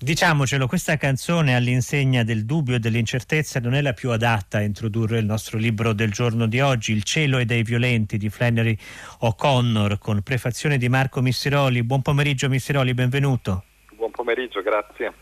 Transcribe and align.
Diciamocelo, 0.00 0.68
questa 0.68 0.96
canzone 0.96 1.56
all'insegna 1.56 2.22
del 2.22 2.44
dubbio 2.44 2.76
e 2.76 2.78
dell'incertezza 2.78 3.58
non 3.58 3.74
è 3.74 3.82
la 3.82 3.94
più 3.94 4.12
adatta 4.12 4.58
a 4.58 4.60
introdurre 4.62 5.18
il 5.18 5.24
nostro 5.24 5.58
libro 5.58 5.92
del 5.92 6.12
giorno 6.12 6.46
di 6.46 6.60
oggi, 6.60 6.92
Il 6.92 7.02
cielo 7.02 7.38
e 7.38 7.44
dei 7.44 7.64
violenti 7.64 8.16
di 8.16 8.30
Flannery 8.30 8.78
O'Connor, 9.18 9.98
con 9.98 10.22
prefazione 10.22 10.78
di 10.78 10.88
Marco 10.88 11.20
Missiroli. 11.20 11.82
Buon 11.82 12.02
pomeriggio 12.02 12.48
Missiroli, 12.48 12.94
benvenuto. 12.94 13.64
Buon 13.96 14.12
pomeriggio, 14.12 14.62
grazie. 14.62 15.12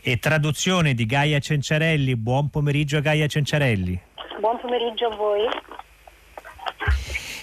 E 0.00 0.18
traduzione 0.18 0.94
di 0.94 1.04
Gaia 1.04 1.40
Cenciarelli. 1.40 2.14
Buon 2.14 2.50
pomeriggio 2.50 3.00
Gaia 3.00 3.26
Cenciarelli. 3.26 4.00
Buon 4.38 4.60
pomeriggio 4.60 5.06
a 5.08 5.16
voi. 5.16 5.48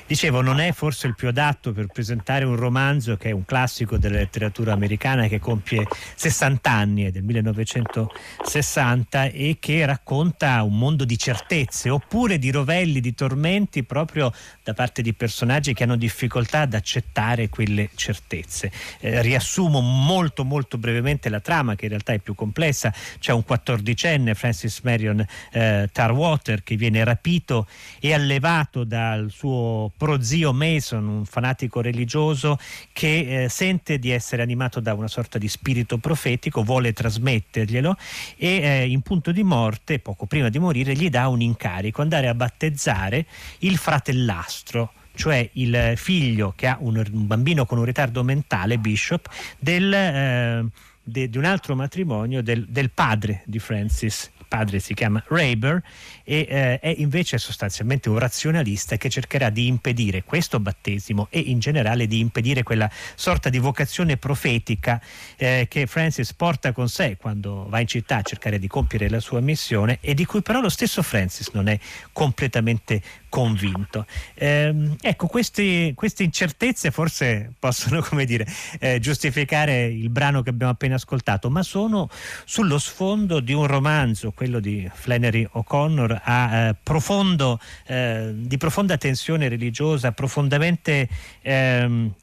Dicevo, 0.08 0.40
non 0.40 0.62
è 0.62 0.72
forse 0.72 1.08
il 1.08 1.16
più 1.16 1.28
adatto 1.28 1.74
per 1.74 1.88
presentare 1.88 2.46
un 2.46 2.56
romanzo 2.56 3.18
che 3.18 3.28
è 3.28 3.34
un 3.34 3.44
classico 3.44 3.98
della 3.98 4.20
letteratura 4.20 4.72
americana 4.72 5.28
che 5.28 5.38
compie 5.38 5.86
60 6.16 6.72
anni, 6.72 7.04
è 7.04 7.12
del 7.12 7.24
1960 7.24 9.26
e 9.26 9.58
che 9.60 9.86
racconta 9.86 10.64
un 10.64 10.78
mondo 10.78 11.04
di 11.04 11.18
certezze 11.18 11.90
oppure 11.90 12.40
di 12.40 12.52
rovelli, 12.52 13.02
di 13.02 13.14
tormenti 13.14 13.84
proprio 13.84 14.32
da 14.64 14.74
parte 14.74 15.02
di 15.02 15.12
personaggi 15.12 15.74
che 15.74 15.84
hanno 15.84 15.98
difficoltà 15.98 16.62
ad 16.62 16.74
accettare 16.74 17.50
quelle 17.50 17.90
certezze. 17.94 18.72
Eh, 19.02 19.22
riassumo 19.22 19.82
molto 19.82 20.46
molto 20.46 20.78
brevemente 20.78 21.28
la 21.28 21.42
trama 21.42 21.76
che 21.76 21.84
in 21.84 21.90
realtà 21.90 22.14
è 22.14 22.20
più 22.20 22.34
complessa. 22.34 22.94
C'è 23.20 23.34
un 23.34 23.44
quattordicenne, 23.44 24.36
Francis 24.36 24.80
Marion 24.84 25.26
eh, 25.52 25.90
Tarwater, 25.92 26.64
che 26.64 26.78
viene 26.78 27.04
rapito 27.04 27.68
e 28.00 28.14
allevato 28.14 28.86
dal 28.86 29.30
suo 29.32 29.92
prozio 29.98 30.54
Mason, 30.54 31.08
un 31.08 31.26
fanatico 31.26 31.82
religioso 31.82 32.58
che 32.94 33.44
eh, 33.44 33.50
sente 33.50 33.98
di 33.98 34.12
essere 34.12 34.42
animato 34.42 34.80
da 34.80 34.94
una 34.94 35.08
sorta 35.08 35.38
di 35.38 35.48
spirito 35.48 35.98
profetico, 35.98 36.64
vuole 36.64 36.94
trasmetterglielo 36.94 37.98
e 38.38 38.48
eh, 38.48 38.88
in 38.88 39.02
punto 39.02 39.32
di 39.32 39.44
morte, 39.44 40.00
poco 40.00 40.26
prima 40.28 40.50
di 40.50 40.60
morire, 40.60 40.94
gli 40.94 41.10
dà 41.10 41.28
un 41.28 41.42
incarico, 41.42 42.02
andare 42.02 42.28
a 42.28 42.34
battezzare 42.34 43.26
il 43.60 43.78
fratellastro 43.78 44.92
cioè 45.18 45.50
il 45.54 45.94
figlio 45.96 46.54
che 46.56 46.68
ha 46.68 46.78
un, 46.80 47.04
un 47.12 47.26
bambino 47.26 47.66
con 47.66 47.80
un 47.80 47.86
ritardo 47.86 48.24
mentale, 48.24 48.78
Bishop, 48.78 49.28
del, 49.58 49.92
eh, 49.92 50.66
de, 51.04 51.28
di 51.28 51.38
un 51.40 51.44
altro 51.44 51.76
matrimonio 51.76 52.44
del, 52.44 52.68
del 52.68 52.92
padre 52.92 53.42
di 53.46 53.58
Francis 53.58 54.30
padre 54.48 54.80
si 54.80 54.94
chiama 54.94 55.24
Raber 55.28 55.82
e 56.24 56.46
eh, 56.50 56.80
è 56.80 56.94
invece 56.98 57.38
sostanzialmente 57.38 58.10
un 58.10 58.20
razionalista 58.20 58.98
che 58.98 59.10
cercherà 59.10 59.50
di 59.50 59.68
impedire 59.68 60.24
questo 60.24 60.60
battesimo 60.60 61.28
e 61.30 61.40
in 61.40 61.60
generale 61.60 62.08
di 62.08 62.20
impedire 62.20 62.64
quella 62.64 62.90
sorta 63.16 63.50
di 63.50 63.60
vocazione 63.60 64.18
profetica 64.18 65.02
eh, 65.36 65.68
che 65.70 65.86
Francis 65.88 66.34
porta 66.34 66.72
con 66.72 66.90
sé 66.90 67.18
quando 67.18 67.68
va 67.70 67.80
in 67.80 67.88
città 67.88 68.18
a 68.18 68.22
cercare 68.22 68.60
di 68.60 68.68
compiere 68.68 69.10
la 69.10 69.20
sua 69.20 69.40
missione 69.40 70.00
e 70.02 70.14
di 70.14 70.26
cui 70.26 70.42
però 70.42 70.62
lo 70.62 70.70
stesso 70.70 71.02
Francis 71.02 71.50
non 71.54 71.68
è 71.68 71.80
completamente 72.12 73.02
convinto. 73.30 74.06
Eh, 74.34 74.96
ecco, 75.02 75.28
questi, 75.28 75.94
queste 75.96 76.24
incertezze 76.24 76.92
forse 76.92 77.54
possono, 77.60 78.02
come 78.08 78.26
dire, 78.26 78.46
eh, 78.80 79.00
giustificare 79.00 79.86
il 79.86 80.10
brano 80.10 80.42
che 80.42 80.50
abbiamo 80.50 80.72
appena 80.72 80.96
ascoltato, 80.96 81.50
ma 81.50 81.64
sono 81.64 82.10
sullo 82.46 82.78
sfondo 82.78 83.40
di 83.40 83.54
un 83.54 83.68
romanzo, 83.68 84.32
quello 84.32 84.60
di 84.60 84.90
Flannery 84.92 85.48
O'Connor, 85.52 86.22
a, 86.24 86.56
eh, 86.56 86.76
profondo, 86.82 87.60
eh, 87.86 88.32
di 88.34 88.58
profonda 88.58 88.98
tensione 88.98 89.48
religiosa, 89.48 90.12
profondamente 90.12 91.08
ehm, 91.42 92.14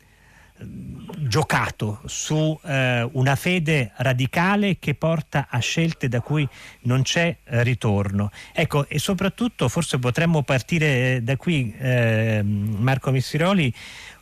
giocato 0.56 2.00
su 2.06 2.58
eh, 2.64 3.08
una 3.12 3.34
fede 3.34 3.92
radicale 3.96 4.78
che 4.78 4.94
porta 4.94 5.48
a 5.50 5.58
scelte 5.58 6.08
da 6.08 6.20
cui 6.20 6.46
non 6.82 7.02
c'è 7.02 7.36
eh, 7.44 7.62
ritorno. 7.62 8.30
Ecco, 8.52 8.86
e 8.88 8.98
soprattutto 8.98 9.68
forse 9.68 9.98
potremmo 9.98 10.42
partire 10.42 11.16
eh, 11.16 11.22
da 11.22 11.36
qui, 11.36 11.74
eh, 11.76 12.42
Marco 12.42 13.10
Missiroli, 13.10 13.72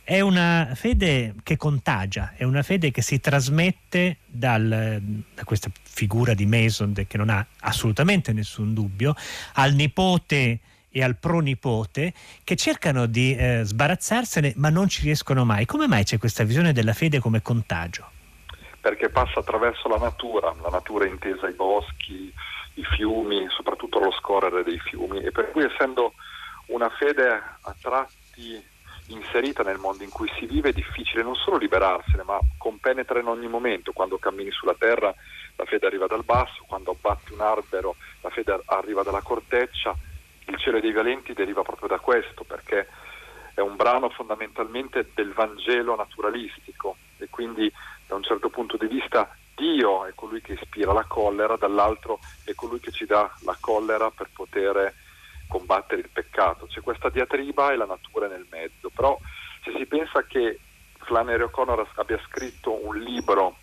è 0.03 0.19
una 0.19 0.71
fede 0.73 1.35
che 1.43 1.55
contagia, 1.55 2.33
è 2.35 2.43
una 2.43 2.61
fede 2.61 2.91
che 2.91 3.01
si 3.01 3.19
trasmette 3.19 4.17
dal, 4.25 5.01
da 5.33 5.43
questa 5.45 5.69
figura 5.81 6.33
di 6.33 6.45
Mason 6.45 6.93
che 7.07 7.17
non 7.17 7.29
ha 7.29 7.45
assolutamente 7.61 8.33
nessun 8.33 8.73
dubbio, 8.73 9.15
al 9.53 9.73
nipote 9.73 10.59
e 10.93 11.03
al 11.03 11.17
pronipote 11.17 12.13
che 12.43 12.55
cercano 12.55 13.07
di 13.07 13.35
eh, 13.35 13.61
sbarazzarsene 13.63 14.53
ma 14.57 14.69
non 14.69 14.87
ci 14.87 15.01
riescono 15.01 15.43
mai. 15.43 15.65
Come 15.65 15.87
mai 15.87 16.03
c'è 16.03 16.19
questa 16.19 16.43
visione 16.43 16.71
della 16.71 16.93
fede 16.93 17.19
come 17.19 17.41
contagio? 17.41 18.11
Perché 18.79 19.09
passa 19.09 19.39
attraverso 19.39 19.87
la 19.87 19.97
natura, 19.97 20.53
la 20.61 20.69
natura 20.69 21.07
intesa 21.07 21.49
i 21.49 21.53
boschi, 21.53 22.31
i 22.75 22.83
fiumi, 22.95 23.47
soprattutto 23.49 23.99
lo 23.99 24.11
scorrere 24.11 24.63
dei 24.63 24.79
fiumi 24.79 25.23
e 25.23 25.31
per 25.31 25.49
cui 25.51 25.63
essendo 25.63 26.13
una 26.67 26.89
fede 26.89 27.27
a 27.27 27.75
tratti 27.81 28.71
inserita 29.07 29.63
nel 29.63 29.79
mondo 29.79 30.03
in 30.03 30.09
cui 30.09 30.29
si 30.37 30.45
vive 30.45 30.69
è 30.69 30.73
difficile 30.73 31.23
non 31.23 31.35
solo 31.35 31.57
liberarsene 31.57 32.23
ma 32.23 32.39
compenetra 32.57 33.19
in 33.19 33.27
ogni 33.27 33.47
momento, 33.47 33.91
quando 33.91 34.17
cammini 34.17 34.51
sulla 34.51 34.75
terra 34.77 35.13
la 35.55 35.65
fede 35.65 35.87
arriva 35.87 36.07
dal 36.07 36.23
basso, 36.23 36.63
quando 36.67 36.91
abbatti 36.91 37.33
un 37.33 37.41
albero 37.41 37.95
la 38.21 38.29
fede 38.29 38.59
arriva 38.65 39.03
dalla 39.03 39.21
corteccia, 39.21 39.95
il 40.47 40.57
cielo 40.57 40.79
dei 40.79 40.91
violenti 40.91 41.33
deriva 41.33 41.61
proprio 41.61 41.87
da 41.87 41.99
questo, 41.99 42.43
perché 42.43 42.87
è 43.53 43.61
un 43.61 43.75
brano 43.75 44.09
fondamentalmente 44.09 45.11
del 45.13 45.31
Vangelo 45.33 45.95
naturalistico 45.95 46.97
e 47.17 47.27
quindi 47.29 47.71
da 48.07 48.15
un 48.15 48.23
certo 48.23 48.49
punto 48.49 48.77
di 48.77 48.87
vista 48.87 49.35
Dio 49.55 50.05
è 50.05 50.13
colui 50.15 50.41
che 50.41 50.53
ispira 50.53 50.93
la 50.93 51.05
collera, 51.05 51.55
dall'altro 51.55 52.19
è 52.43 52.53
colui 52.55 52.79
che 52.79 52.91
ci 52.91 53.05
dà 53.05 53.31
la 53.41 53.55
collera 53.59 54.09
per 54.09 54.29
poter 54.33 54.93
combattere 55.47 56.01
il 56.01 56.09
peccato. 56.11 56.65
C'è 56.65 56.81
questa 56.81 57.09
diatriba 57.09 57.71
e 57.71 57.75
la 57.75 57.85
natura 57.85 58.25
è 58.25 58.29
nel 58.29 58.47
mezzo, 58.49 58.89
però 58.89 59.19
se 59.63 59.71
si 59.77 59.85
pensa 59.85 60.23
che 60.23 60.59
Flannery 61.03 61.43
O'Connor 61.43 61.87
abbia 61.95 62.19
scritto 62.25 62.85
un 62.85 62.97
libro 62.97 63.57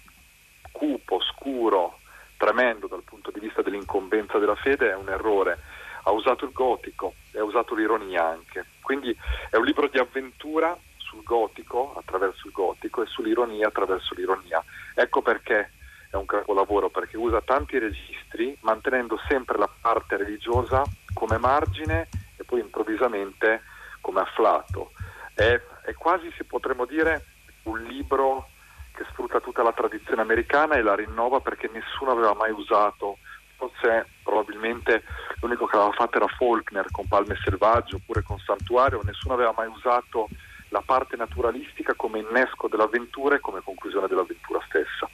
cupo, 0.70 1.20
scuro, 1.20 1.98
tremendo 2.36 2.86
dal 2.86 3.02
punto 3.02 3.30
di 3.30 3.40
vista 3.40 3.60
dell'incombenza 3.60 4.38
della 4.38 4.54
fede 4.54 4.90
è 4.90 4.96
un 4.96 5.08
errore 5.08 5.58
ha 6.02 6.10
usato 6.10 6.44
il 6.44 6.52
gotico 6.52 7.14
e 7.32 7.38
ha 7.38 7.44
usato 7.44 7.74
l'ironia 7.74 8.26
anche. 8.26 8.66
Quindi 8.80 9.16
è 9.50 9.56
un 9.56 9.64
libro 9.64 9.88
di 9.88 9.98
avventura 9.98 10.76
sul 10.96 11.22
gotico 11.22 11.94
attraverso 11.96 12.46
il 12.46 12.52
gotico 12.52 13.02
e 13.02 13.06
sull'ironia 13.06 13.68
attraverso 13.68 14.14
l'ironia. 14.14 14.62
Ecco 14.94 15.22
perché 15.22 15.72
è 16.10 16.16
un 16.16 16.26
capolavoro, 16.26 16.88
perché 16.88 17.16
usa 17.16 17.40
tanti 17.40 17.78
registri 17.78 18.56
mantenendo 18.60 19.18
sempre 19.28 19.58
la 19.58 19.68
parte 19.80 20.16
religiosa 20.16 20.82
come 21.14 21.38
margine 21.38 22.08
e 22.36 22.44
poi 22.44 22.60
improvvisamente 22.60 23.62
come 24.00 24.20
afflato. 24.20 24.92
È, 25.34 25.60
è 25.84 25.94
quasi, 25.94 26.32
si 26.36 26.44
potremmo 26.44 26.84
dire, 26.84 27.24
un 27.64 27.82
libro 27.84 28.48
che 28.92 29.04
sfrutta 29.10 29.40
tutta 29.40 29.62
la 29.62 29.72
tradizione 29.72 30.20
americana 30.20 30.74
e 30.74 30.82
la 30.82 30.94
rinnova 30.94 31.40
perché 31.40 31.70
nessuno 31.72 32.10
aveva 32.10 32.34
mai 32.34 32.50
usato 32.50 33.18
forse 33.60 34.08
probabilmente 34.22 35.04
l'unico 35.40 35.66
che 35.66 35.76
aveva 35.76 35.92
fatto 35.92 36.16
era 36.16 36.26
Faulkner 36.26 36.86
con 36.90 37.06
Palme 37.06 37.36
Selvaggio 37.44 37.96
oppure 37.96 38.22
con 38.22 38.38
Santuario, 38.38 39.02
nessuno 39.04 39.34
aveva 39.34 39.52
mai 39.54 39.68
usato 39.68 40.28
la 40.68 40.82
parte 40.84 41.16
naturalistica 41.16 41.94
come 41.94 42.20
innesco 42.20 42.68
dell'avventura 42.68 43.36
e 43.36 43.40
come 43.40 43.60
conclusione 43.62 44.06
dell'avventura 44.06 44.60
stessa. 44.66 45.08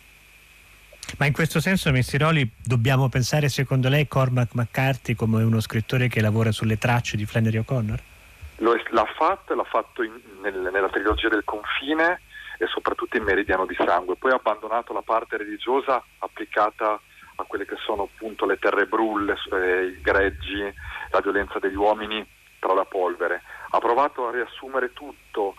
Ma 1.19 1.27
in 1.27 1.33
questo 1.33 1.61
senso, 1.61 1.91
Messiroli, 1.91 2.49
dobbiamo 2.63 3.09
pensare 3.09 3.49
secondo 3.49 3.89
lei 3.89 4.07
Cormac 4.07 4.55
McCarthy 4.55 5.15
come 5.15 5.43
uno 5.43 5.61
scrittore 5.61 6.09
che 6.09 6.21
lavora 6.21 6.53
sulle 6.53 6.79
tracce 6.79 7.17
di 7.17 7.25
Flannery 7.25 7.59
O'Connor? 7.59 8.01
Lo, 8.57 8.75
l'ha 8.91 9.07
fatto, 9.17 9.55
l'ha 9.55 9.65
fatto 9.65 10.03
in, 10.03 10.13
nel, 10.43 10.69
nella 10.73 10.89
trilogia 10.89 11.29
del 11.29 11.45
confine 11.45 12.21
e 12.59 12.67
soprattutto 12.67 13.17
in 13.17 13.23
Meridiano 13.23 13.67
di 13.67 13.77
Sangue, 13.79 14.17
poi 14.17 14.33
ha 14.33 14.37
abbandonato 14.37 14.93
la 14.93 15.03
parte 15.03 15.37
religiosa 15.37 16.03
applicata 16.19 17.01
a 17.37 17.45
quelle 17.45 17.67
che 17.67 17.77
sono 17.77 18.05
appunto 18.05 18.47
le 18.47 18.59
terre 18.59 18.87
brulle, 18.87 19.37
eh, 19.53 19.87
i 19.87 20.01
greggi, 20.01 20.63
la 21.11 21.21
violenza 21.21 21.59
degli 21.59 21.75
uomini 21.75 22.27
tra 22.59 22.75
la 22.75 22.85
polvere. 22.85 23.43
Ha 23.71 23.79
provato 23.79 24.27
a 24.27 24.33
riassumere 24.33 24.93
tutto 24.93 25.55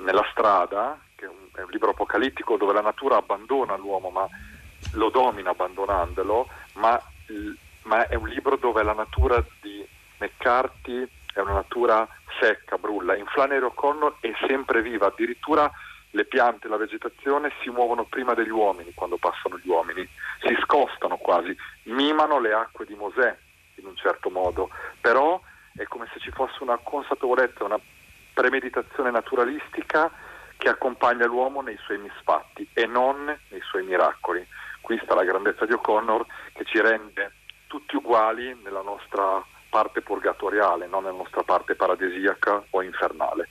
nella 0.00 0.26
strada, 0.30 0.98
che 1.14 1.26
è 1.26 1.28
un, 1.28 1.48
è 1.54 1.62
un 1.62 1.70
libro 1.70 1.90
apocalittico 1.90 2.56
dove 2.56 2.72
la 2.72 2.80
natura 2.80 3.16
abbandona 3.16 3.76
l'uomo, 3.76 4.10
ma 4.10 4.26
lo 4.92 5.10
domina 5.10 5.50
abbandonandolo, 5.50 6.48
ma, 6.74 7.00
ma 7.82 8.06
è 8.06 8.14
un 8.14 8.28
libro 8.28 8.56
dove 8.56 8.82
la 8.82 8.94
natura 8.94 9.44
di 9.60 9.86
McCarthy 10.18 11.06
è 11.34 11.40
una 11.40 11.54
natura 11.54 12.08
secca, 12.40 12.78
brulla. 12.78 13.16
In 13.16 13.26
Flannery 13.26 13.64
O'Connor 13.64 14.16
è 14.20 14.32
sempre 14.46 14.82
viva, 14.82 15.06
addirittura 15.06 15.70
le 16.10 16.24
piante 16.24 16.66
e 16.66 16.70
la 16.70 16.76
vegetazione 16.76 17.52
si 17.62 17.70
muovono 17.70 18.04
prima 18.04 18.34
degli 18.34 18.50
uomini 18.50 18.92
quando 18.94 19.16
passano 19.16 19.58
gli 19.58 19.68
uomini, 19.68 20.08
si 20.40 20.56
scostano 20.62 21.16
quasi, 21.16 21.56
mimano 21.84 22.40
le 22.40 22.52
acque 22.52 22.86
di 22.86 22.94
Mosè 22.94 23.36
in 23.76 23.86
un 23.86 23.96
certo 23.96 24.30
modo, 24.30 24.70
però 25.00 25.40
è 25.76 25.84
come 25.84 26.08
se 26.12 26.18
ci 26.20 26.30
fosse 26.30 26.62
una 26.62 26.78
consapevolezza, 26.82 27.64
una 27.64 27.80
premeditazione 28.32 29.10
naturalistica 29.10 30.10
che 30.56 30.68
accompagna 30.68 31.26
l'uomo 31.26 31.60
nei 31.60 31.76
suoi 31.78 31.98
misfatti 31.98 32.68
e 32.72 32.86
non 32.86 33.24
nei 33.24 33.60
suoi 33.62 33.84
miracoli. 33.84 34.46
qui 34.80 34.98
sta 35.02 35.14
la 35.14 35.24
grandezza 35.24 35.66
di 35.66 35.72
O'Connor 35.72 36.24
che 36.52 36.64
ci 36.64 36.80
rende 36.80 37.32
tutti 37.68 37.96
uguali 37.96 38.58
nella 38.62 38.82
nostra 38.82 39.44
parte 39.68 40.00
purgatoriale, 40.00 40.86
non 40.86 41.04
nella 41.04 41.16
nostra 41.16 41.42
parte 41.42 41.74
paradisiaca 41.74 42.64
o 42.70 42.82
infernale. 42.82 43.48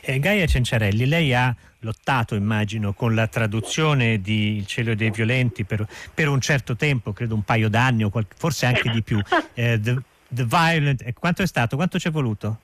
Eh, 0.00 0.18
Gaia 0.18 0.46
Cenciarelli, 0.46 1.06
lei 1.06 1.34
ha 1.34 1.54
lottato, 1.80 2.34
immagino, 2.34 2.92
con 2.92 3.14
la 3.14 3.26
traduzione 3.26 4.20
di 4.20 4.56
Il 4.56 4.66
cielo 4.66 4.94
dei 4.94 5.10
violenti 5.10 5.64
per, 5.64 5.86
per 6.12 6.28
un 6.28 6.40
certo 6.40 6.76
tempo, 6.76 7.12
credo 7.12 7.34
un 7.34 7.42
paio 7.42 7.68
d'anni 7.68 8.04
o 8.04 8.10
qual- 8.10 8.26
forse 8.34 8.66
anche 8.66 8.90
di 8.90 9.02
più. 9.02 9.20
Eh, 9.54 9.78
the, 9.80 10.00
the 10.28 10.44
Violent, 10.44 11.02
eh, 11.02 11.12
quanto 11.12 11.42
è 11.42 11.46
stato? 11.46 11.76
Quanto 11.76 11.98
ci 11.98 12.08
è 12.08 12.10
voluto? 12.10 12.58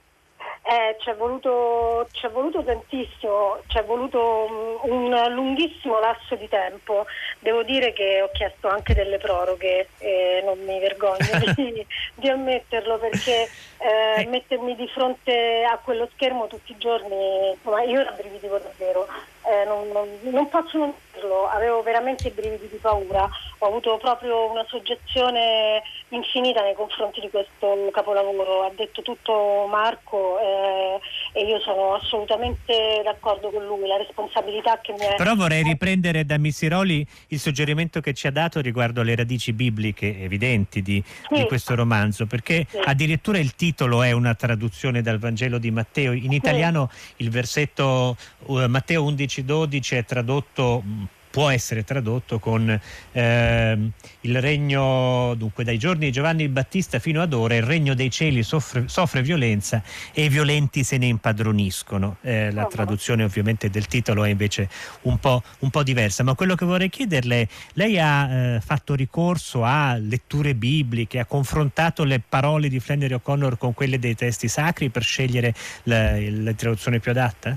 Eh, 0.70 0.97
ci, 1.00 1.09
è 1.09 1.15
voluto, 1.15 2.06
ci 2.11 2.26
è 2.26 2.29
voluto 2.29 2.62
tantissimo, 2.62 3.56
ci 3.69 3.79
è 3.79 3.85
voluto 3.85 4.47
mm, 4.50 4.91
un 4.91 5.32
lunghissimo 5.32 5.99
lasso 5.99 6.35
di 6.35 6.47
tempo. 6.47 7.06
Devo 7.38 7.62
dire 7.62 7.94
che 7.94 8.20
ho 8.20 8.29
chiesto 8.35 8.69
anche 8.69 8.93
delle 8.93 9.17
proroghe 9.17 9.88
e 9.97 10.43
non 10.44 10.59
mi 10.59 10.79
vergogno 10.79 11.41
di, 11.56 11.87
di 12.17 12.29
ammetterlo 12.29 12.99
perché 12.99 13.49
eh, 13.79 14.26
mettermi 14.26 14.76
di 14.76 14.87
fronte 14.88 15.65
a 15.65 15.79
quello 15.79 16.06
schermo 16.12 16.49
tutti 16.49 16.73
i 16.73 16.79
giorni, 16.79 17.53
insomma, 17.53 17.82
io 17.85 18.03
rabbrividivo 18.03 18.59
davvero. 18.59 19.09
Eh, 19.47 19.64
non, 19.64 19.88
non, 19.91 20.06
non, 20.21 20.50
posso 20.50 20.76
non 20.76 20.93
dirlo, 21.14 21.49
avevo 21.49 21.81
veramente 21.82 22.29
i 22.29 22.31
brividi 22.31 22.69
di 22.69 22.76
paura, 22.76 23.26
ho 23.59 23.67
avuto 23.67 23.99
proprio 24.01 24.51
una 24.51 24.65
soggezione 24.69 25.83
infinita 26.11 26.63
nei 26.63 26.75
confronti 26.75 27.21
di 27.21 27.29
questo 27.29 27.91
capolavoro, 27.93 28.63
ha 28.63 28.73
detto 28.75 29.03
tutto 29.03 29.67
Marco 29.69 30.39
eh, 30.39 31.01
e 31.33 31.45
io 31.45 31.61
sono 31.61 31.95
assolutamente 31.95 33.03
d'accordo 33.03 33.51
con 33.51 33.65
lui, 33.67 33.87
la 33.87 33.97
responsabilità 33.97 34.79
che 34.81 34.93
mi 34.93 35.05
è... 35.05 35.17
Però 35.17 35.35
vorrei 35.35 35.63
riprendere 35.63 36.25
da 36.25 36.39
Missiroli 36.39 37.07
il 37.29 37.39
suggerimento 37.39 38.01
che 38.01 38.15
ci 38.15 38.27
ha 38.27 38.33
dato 38.33 38.61
riguardo 38.61 39.01
alle 39.01 39.17
radici 39.17 39.53
bibliche 39.53 40.23
evidenti 40.23 40.81
di, 40.81 41.03
sì. 41.05 41.35
di 41.35 41.45
questo 41.47 41.75
romanzo, 41.75 42.27
perché 42.27 42.67
sì. 42.69 42.79
addirittura 42.85 43.39
il 43.39 43.55
titolo 43.55 44.03
è 44.03 44.13
una 44.13 44.35
traduzione 44.35 45.03
dal 45.03 45.19
Vangelo 45.19 45.59
di 45.59 45.71
Matteo, 45.71 46.13
in 46.13 46.33
italiano 46.33 46.89
sì. 46.91 47.15
il 47.23 47.31
versetto 47.31 48.17
uh, 48.47 48.67
Matteo 48.67 49.03
11 49.03 49.45
12 49.45 49.97
è 49.97 50.05
tradotto 50.05 50.83
può 51.31 51.51
essere 51.51 51.85
tradotto 51.85 52.39
con 52.39 52.81
eh, 53.13 53.79
il 54.21 54.41
regno, 54.41 55.35
dunque 55.35 55.65
dai 55.65 55.79
giorni 55.79 56.07
di 56.07 56.13
Giovanni 56.13 56.49
Battista 56.49 56.99
fino 56.99 57.23
ad 57.23 57.33
ora, 57.33 57.55
il 57.55 57.63
regno 57.63 57.95
dei 57.95 58.11
cieli 58.11 58.43
soffre, 58.43 58.85
soffre 58.89 59.23
violenza 59.23 59.83
e 60.13 60.25
i 60.25 60.29
violenti 60.29 60.85
se 60.85 60.99
ne 60.99 61.07
impadroniscono. 61.07 62.17
Eh, 62.23 62.51
la 62.53 62.67
traduzione 62.67 63.25
ovviamente 63.25 63.71
del 63.71 63.87
titolo 63.87 64.25
è 64.25 64.31
invece 64.31 64.69
un 65.03 65.19
po', 65.19 65.43
un 65.61 65.71
po 65.71 65.83
diversa, 65.83 66.23
ma 66.23 66.35
quello 66.35 66.55
che 66.55 66.65
vorrei 66.65 66.89
chiederle, 66.89 67.49
lei 67.75 67.99
ha 67.99 68.29
eh, 68.29 68.61
fatto 68.61 68.95
ricorso 68.95 69.65
a 69.65 69.97
letture 69.97 70.55
bibliche, 70.55 71.19
ha 71.19 71.25
confrontato 71.25 72.05
le 72.05 72.21
parole 72.27 72.69
di 72.69 72.81
Flannery 72.81 73.15
O'Connor 73.15 73.59
con 73.59 73.75
quelle 73.75 73.99
dei 73.99 74.15
testi 74.15 74.49
sacri 74.49 74.89
per 74.89 75.03
scegliere 75.03 75.55
la, 75.85 76.19
la 76.19 76.53
traduzione 76.55 76.99
più 76.99 77.11
adatta? 77.11 77.57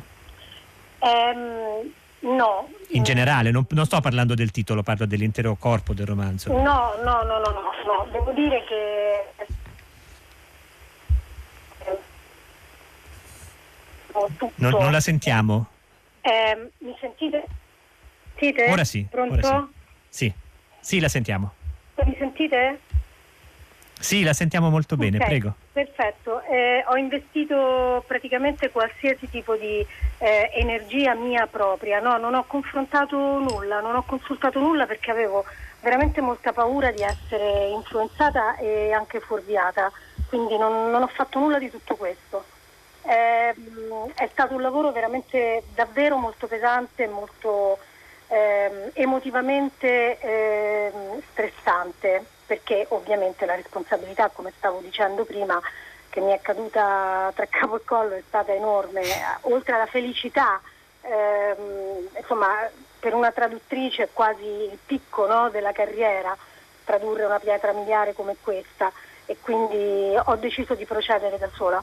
Um, 1.00 1.92
no. 2.22 2.70
In 2.90 3.04
generale, 3.04 3.52
non, 3.52 3.66
non, 3.70 3.86
sto 3.86 4.00
parlando 4.02 4.34
del 4.34 4.52
titolo, 4.52 4.84
parlo 4.84 5.06
dell'intero 5.06 5.56
corpo 5.56 5.94
del 5.94 6.06
romanzo. 6.06 6.52
No, 6.52 6.94
no, 7.04 7.24
no, 7.24 7.40
no, 7.40 7.50
no, 7.50 7.62
no. 7.86 8.08
devo 8.12 8.32
dire 8.32 8.64
che... 8.66 9.46
Non, 14.56 14.72
non, 14.72 14.92
la 14.92 15.00
sentiamo? 15.00 15.68
Eh, 16.22 16.70
mi 16.80 16.96
sentite? 17.00 17.46
Sentite? 18.36 18.70
Ora 18.70 18.84
sì. 18.84 19.08
Pronto? 19.10 19.34
Ora 19.48 19.68
sì. 20.10 20.26
sì, 20.28 20.34
sì, 20.80 21.00
la 21.00 21.08
sentiamo. 21.08 21.54
Mi 22.04 22.16
sentite? 22.18 22.80
Sì, 24.02 24.24
la 24.24 24.34
sentiamo 24.34 24.70
molto 24.70 24.96
bene, 24.98 25.18
okay, 25.18 25.28
prego. 25.28 25.54
Perfetto, 25.72 26.42
eh, 26.44 26.84
ho 26.88 26.98
investito 26.98 28.04
praticamente 28.08 28.72
qualsiasi 28.72 29.30
tipo 29.30 29.56
di 29.56 29.86
eh, 30.18 30.50
energia 30.54 31.14
mia 31.14 31.48
propria, 31.48 32.00
no? 32.00 32.18
non 32.18 32.34
ho 32.34 32.44
confrontato 32.46 33.16
nulla, 33.18 33.80
non 33.80 33.96
ho 33.96 34.04
consultato 34.04 34.60
nulla 34.60 34.86
perché 34.86 35.12
avevo 35.12 35.46
veramente 35.82 36.20
molta 36.20 36.52
paura 36.52 36.92
di 36.92 37.02
essere 37.02 37.70
influenzata 37.70 38.58
e 38.58 38.92
anche 38.92 39.20
fuorviata, 39.20 39.92
quindi 40.28 40.58
non, 40.58 40.90
non 40.90 41.04
ho 41.04 41.08
fatto 41.08 41.40
nulla 41.40 41.60
di 41.60 41.70
tutto 41.70 41.96
questo. 41.96 42.46
Eh, 43.04 43.50
è 44.16 44.30
stato 44.32 44.54
un 44.54 44.62
lavoro 44.62 44.92
veramente 44.92 45.64
davvero 45.74 46.18
molto 46.18 46.48
pesante, 46.48 47.08
molto 47.08 47.80
ehm, 48.28 48.92
emotivamente 48.94 50.20
ehm, 50.20 51.22
stressante 51.32 52.26
perché 52.52 52.86
ovviamente 52.90 53.46
la 53.46 53.56
responsabilità, 53.56 54.28
come 54.28 54.52
stavo 54.58 54.80
dicendo 54.82 55.24
prima, 55.24 55.58
che 56.10 56.20
mi 56.20 56.34
è 56.34 56.42
caduta 56.42 57.32
tra 57.34 57.46
capo 57.46 57.78
e 57.78 57.86
collo 57.86 58.14
è 58.16 58.24
stata 58.28 58.54
enorme, 58.54 59.02
oltre 59.44 59.76
alla 59.76 59.86
felicità, 59.86 60.60
ehm, 61.00 62.10
insomma, 62.18 62.70
per 63.00 63.14
una 63.14 63.32
traduttrice 63.32 64.04
è 64.04 64.10
quasi 64.12 64.44
il 64.44 64.78
picco 64.86 65.26
no, 65.28 65.50
della 65.50 65.72
carriera 65.72 66.36
tradurre 66.84 67.24
una 67.24 67.40
pietra 67.40 67.72
miliare 67.72 68.12
come 68.12 68.36
questa 68.42 68.92
e 69.26 69.38
quindi 69.40 70.14
ho 70.22 70.36
deciso 70.36 70.74
di 70.74 70.84
procedere 70.84 71.38
da 71.38 71.50
sola. 71.54 71.82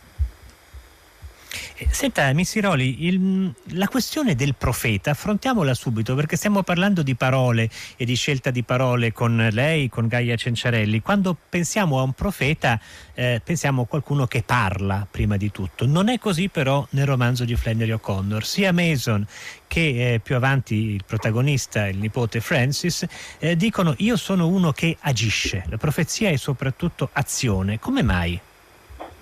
Senta, 1.90 2.32
Missiroli, 2.32 3.54
la 3.74 3.86
questione 3.86 4.34
del 4.34 4.56
profeta, 4.56 5.12
affrontiamola 5.12 5.74
subito 5.74 6.16
perché 6.16 6.34
stiamo 6.34 6.64
parlando 6.64 7.04
di 7.04 7.14
parole 7.14 7.70
e 7.96 8.04
di 8.04 8.16
scelta 8.16 8.50
di 8.50 8.64
parole 8.64 9.12
con 9.12 9.48
lei, 9.52 9.88
con 9.88 10.08
Gaia 10.08 10.34
Cenciarelli. 10.34 11.00
Quando 11.00 11.36
pensiamo 11.48 12.00
a 12.00 12.02
un 12.02 12.14
profeta, 12.14 12.80
eh, 13.14 13.40
pensiamo 13.44 13.82
a 13.82 13.86
qualcuno 13.86 14.26
che 14.26 14.42
parla 14.42 15.06
prima 15.08 15.36
di 15.36 15.52
tutto. 15.52 15.86
Non 15.86 16.08
è 16.08 16.18
così 16.18 16.48
però 16.48 16.84
nel 16.90 17.06
romanzo 17.06 17.44
di 17.44 17.54
Flannery 17.54 17.92
O'Connor. 17.92 18.44
Sia 18.44 18.72
Mason 18.72 19.24
che 19.68 20.14
eh, 20.14 20.18
più 20.18 20.34
avanti 20.34 20.74
il 20.74 21.04
protagonista, 21.04 21.86
il 21.86 21.98
nipote 21.98 22.40
Francis, 22.40 23.06
eh, 23.38 23.56
dicono 23.56 23.94
io 23.98 24.16
sono 24.16 24.48
uno 24.48 24.72
che 24.72 24.96
agisce. 25.00 25.64
La 25.68 25.76
profezia 25.76 26.28
è 26.28 26.36
soprattutto 26.36 27.08
azione. 27.12 27.78
Come 27.78 28.02
mai? 28.02 28.40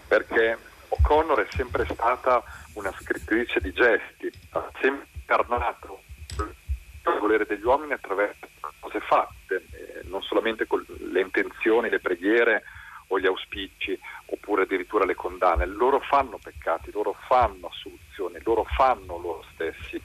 Perché 0.09 0.57
O'Connor 0.99 1.41
è 1.41 1.47
sempre 1.51 1.87
stata 1.87 2.43
una 2.75 2.93
scrittrice 3.01 3.61
di 3.61 3.73
gesti, 3.73 4.31
ha 4.51 4.71
sempre 4.81 5.07
incarnato 5.13 6.03
il 6.39 7.19
volere 7.21 7.47
degli 7.47 7.65
uomini 7.65 7.93
attraverso 7.93 8.49
cose 8.81 9.01
fatte, 9.01 9.65
eh, 9.73 10.01
non 10.05 10.23
solamente 10.23 10.67
con 10.67 10.85
le 10.87 11.21
intenzioni, 11.21 11.89
le 11.89 12.01
preghiere 12.01 12.63
o 13.09 13.21
gli 13.21 13.27
auspici, 13.27 13.99
oppure 14.27 14.63
addirittura 14.63 15.05
le 15.05 15.15
condanne. 15.15 15.67
Loro 15.67 16.01
fanno 16.01 16.39
peccati, 16.43 16.91
loro 16.91 17.17
fanno 17.29 17.69
assoluzioni, 17.69 18.39
loro 18.43 18.65
fanno 18.65 19.19
loro 19.19 19.45
stessi. 19.53 20.01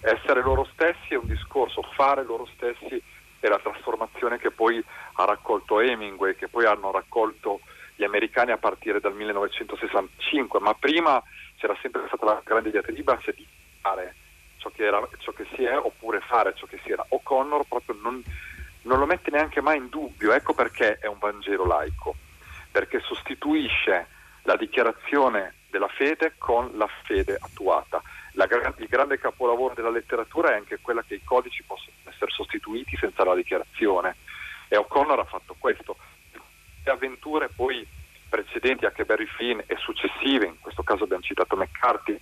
Essere 0.00 0.42
loro 0.42 0.68
stessi 0.72 1.14
è 1.14 1.16
un 1.16 1.26
discorso, 1.26 1.82
fare 1.94 2.22
loro 2.24 2.46
stessi 2.54 3.02
è 3.40 3.48
la 3.48 3.58
trasformazione 3.58 4.38
che 4.38 4.50
poi 4.50 4.82
ha 5.14 5.24
raccolto 5.24 5.80
Hemingway, 5.80 6.34
che 6.34 6.48
poi 6.48 6.64
hanno 6.64 6.90
raccolto 6.90 7.60
gli 7.96 8.04
americani 8.04 8.50
a 8.50 8.58
partire 8.58 9.00
dal 9.00 9.14
1965, 9.14 10.60
ma 10.60 10.74
prima 10.74 11.22
c'era 11.56 11.76
sempre 11.80 12.04
stata 12.06 12.24
la 12.24 12.42
grande 12.44 12.70
diatriba 12.70 13.18
se 13.24 13.32
di 13.34 13.46
fare 13.80 14.14
ciò 14.58 14.70
che, 14.70 14.84
era, 14.84 15.06
ciò 15.18 15.32
che 15.32 15.46
si 15.54 15.64
è 15.64 15.76
oppure 15.76 16.20
fare 16.20 16.54
ciò 16.54 16.66
che 16.66 16.80
si 16.82 16.90
era. 16.90 17.04
O'Connor 17.08 17.64
proprio 17.68 17.96
non, 18.00 18.22
non 18.82 18.98
lo 18.98 19.06
mette 19.06 19.30
neanche 19.30 19.60
mai 19.60 19.78
in 19.78 19.88
dubbio, 19.88 20.32
ecco 20.32 20.54
perché 20.54 20.98
è 20.98 21.06
un 21.06 21.18
Vangelo 21.18 21.66
laico, 21.66 22.14
perché 22.70 23.00
sostituisce 23.00 24.06
la 24.42 24.56
dichiarazione 24.56 25.54
della 25.70 25.88
fede 25.88 26.34
con 26.38 26.70
la 26.74 26.88
fede 27.04 27.36
attuata. 27.40 28.02
La, 28.32 28.48
il 28.78 28.88
grande 28.88 29.18
capolavoro 29.18 29.74
della 29.74 29.90
letteratura 29.90 30.50
è 30.50 30.56
anche 30.56 30.78
quella 30.80 31.02
che 31.02 31.14
i 31.14 31.24
codici 31.24 31.62
possono 31.62 31.94
essere 32.08 32.32
sostituiti 32.32 32.96
senza 32.96 33.24
la 33.24 33.34
dichiarazione 33.34 34.16
e 34.68 34.76
O'Connor 34.76 35.20
ha 35.20 35.24
fatto 35.24 35.54
questo 35.58 35.96
le 36.84 36.92
avventure 36.92 37.48
poi 37.48 37.86
precedenti 38.28 38.84
a 38.84 38.92
Barry 39.04 39.26
Finn 39.26 39.60
e 39.66 39.76
successive, 39.78 40.46
in 40.46 40.60
questo 40.60 40.82
caso 40.82 41.04
abbiamo 41.04 41.22
citato 41.22 41.56
McCarthy, 41.56 42.18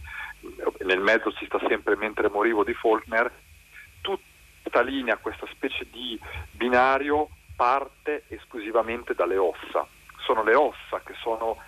nel 0.81 1.00
mezzo 1.00 1.33
ci 1.33 1.47
sta 1.47 1.59
sempre 1.66 1.97
Mentre 1.97 2.28
morivo 2.28 2.64
di 2.64 2.75
Faulkner, 2.75 3.31
tutta 4.00 4.83
linea, 4.83 5.16
questa 5.16 5.47
specie 5.50 5.87
di 5.90 6.19
binario 6.50 7.28
parte 7.57 8.25
esclusivamente 8.28 9.14
dalle 9.14 9.37
ossa. 9.37 9.87
Sono 10.19 10.42
le 10.42 10.54
ossa 10.54 11.00
che 11.04 11.14
sono 11.21 11.59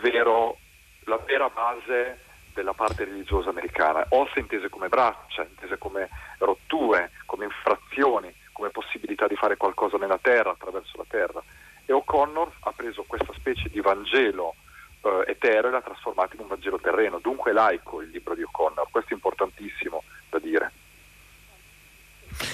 vero, 0.00 0.58
la 1.04 1.18
vera 1.18 1.48
base 1.48 2.24
della 2.52 2.74
parte 2.74 3.04
religiosa 3.04 3.50
americana. 3.50 4.04
Ossa 4.10 4.38
intese 4.40 4.68
come 4.68 4.88
braccia, 4.88 5.42
intese 5.42 5.78
come 5.78 6.08
rotture, 6.38 7.12
come 7.26 7.44
infrazioni, 7.44 8.34
come 8.52 8.70
possibilità 8.70 9.26
di 9.26 9.36
fare 9.36 9.56
qualcosa 9.56 9.96
nella 9.98 10.18
terra, 10.18 10.50
attraverso 10.50 10.96
la 10.96 11.06
terra 11.08 11.42
e 11.88 11.92
O'Connor 11.94 12.52
ha 12.60 12.72
preso 12.72 13.04
questa 13.06 13.32
specie 13.34 13.70
di 13.70 13.80
Vangelo 13.80 14.54
eh, 15.00 15.30
etereo 15.30 15.68
e 15.68 15.70
l'ha 15.70 15.80
trasformato 15.80 16.34
in 16.34 16.42
un 16.42 16.48
Vangelo 16.48 16.78
terreno, 16.78 17.18
dunque 17.18 17.52
laico 17.52 18.02
il 18.02 18.10
libro 18.10 18.34
di 18.34 18.42
O'Connor, 18.42 18.88
questo 18.90 19.12
è 19.12 19.14
importantissimo 19.14 20.02
da 20.28 20.38
dire. 20.38 20.72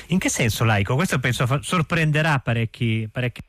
In 0.09 0.21
che 0.21 0.29
senso 0.29 0.63
laico? 0.63 0.95
Questo 0.95 1.19
penso 1.19 1.47
sorprenderà 1.63 2.39
parecchi, 2.39 3.09
parecchi 3.11 3.43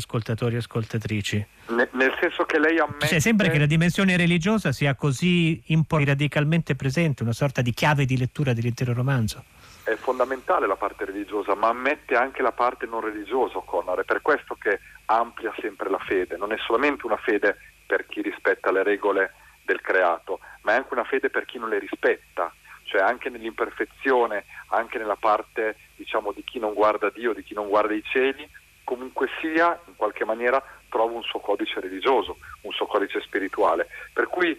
ascoltatori 0.00 0.56
e 0.56 0.58
ascoltatrici. 0.58 1.46
Ne, 1.68 1.88
nel 1.92 2.16
senso 2.20 2.44
che 2.44 2.58
lei 2.58 2.78
ammette... 2.78 3.06
Cioè, 3.06 3.20
sembra 3.20 3.48
che 3.48 3.58
la 3.58 3.66
dimensione 3.66 4.16
religiosa 4.16 4.72
sia 4.72 4.94
così 4.94 5.62
impo- 5.66 6.02
radicalmente 6.02 6.74
presente, 6.74 7.22
una 7.22 7.32
sorta 7.32 7.62
di 7.62 7.72
chiave 7.72 8.04
di 8.04 8.18
lettura 8.18 8.52
dell'intero 8.52 8.92
romanzo. 8.92 9.44
È 9.84 9.94
fondamentale 9.94 10.66
la 10.66 10.76
parte 10.76 11.04
religiosa, 11.04 11.54
ma 11.54 11.68
ammette 11.68 12.14
anche 12.14 12.42
la 12.42 12.52
parte 12.52 12.86
non 12.86 13.00
religiosa 13.00 13.58
O'Connor, 13.58 14.00
è 14.00 14.04
per 14.04 14.20
questo 14.22 14.54
che 14.54 14.80
amplia 15.06 15.54
sempre 15.60 15.88
la 15.88 15.98
fede, 15.98 16.36
non 16.36 16.52
è 16.52 16.56
solamente 16.58 17.06
una 17.06 17.16
fede 17.16 17.56
per 17.86 18.06
chi 18.06 18.22
rispetta 18.22 18.70
le 18.70 18.82
regole 18.82 19.32
del 19.64 19.80
creato, 19.80 20.40
ma 20.62 20.72
è 20.72 20.76
anche 20.76 20.92
una 20.92 21.04
fede 21.04 21.30
per 21.30 21.44
chi 21.44 21.58
non 21.58 21.68
le 21.68 21.78
rispetta, 21.78 22.52
cioè 22.84 23.00
anche 23.00 23.30
nell'imperfezione, 23.30 24.44
anche 24.68 24.98
nella 24.98 25.16
parte 25.16 25.76
diciamo, 25.96 26.32
di 26.32 26.42
chi 26.44 26.58
non 26.58 26.74
guarda 26.74 27.10
Dio, 27.10 27.32
di 27.32 27.42
chi 27.42 27.54
non 27.54 27.68
guarda 27.68 27.94
i 27.94 28.02
cieli, 28.04 28.48
comunque 28.90 29.28
sia 29.40 29.78
in 29.86 29.94
qualche 29.94 30.24
maniera 30.24 30.60
trova 30.88 31.14
un 31.14 31.22
suo 31.22 31.38
codice 31.38 31.78
religioso, 31.78 32.38
un 32.62 32.72
suo 32.72 32.86
codice 32.86 33.20
spirituale. 33.20 33.86
Per 34.12 34.26
cui 34.26 34.58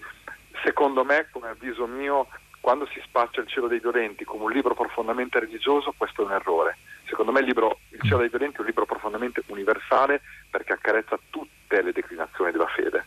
secondo 0.63 1.03
me, 1.03 1.27
come 1.31 1.49
avviso 1.49 1.85
mio, 1.85 2.27
quando 2.61 2.87
si 2.93 3.01
spaccia 3.03 3.41
il 3.41 3.47
cielo 3.47 3.67
dei 3.67 3.81
violenti 3.81 4.23
come 4.23 4.45
un 4.45 4.51
libro 4.51 4.73
profondamente 4.73 5.37
religioso, 5.37 5.93
questo 5.97 6.21
è 6.21 6.25
un 6.25 6.31
errore. 6.31 6.77
Secondo 7.07 7.33
me 7.33 7.41
il, 7.41 7.45
libro, 7.45 7.79
il 7.89 7.99
cielo 8.03 8.19
dei 8.19 8.29
violenti 8.29 8.55
è 8.55 8.59
un 8.61 8.67
libro 8.67 8.85
profondamente 8.85 9.43
universale 9.47 10.21
perché 10.49 10.71
accarezza 10.71 11.19
tutte 11.29 11.81
le 11.81 11.91
declinazioni 11.91 12.51
della 12.51 12.67
fede. 12.67 13.03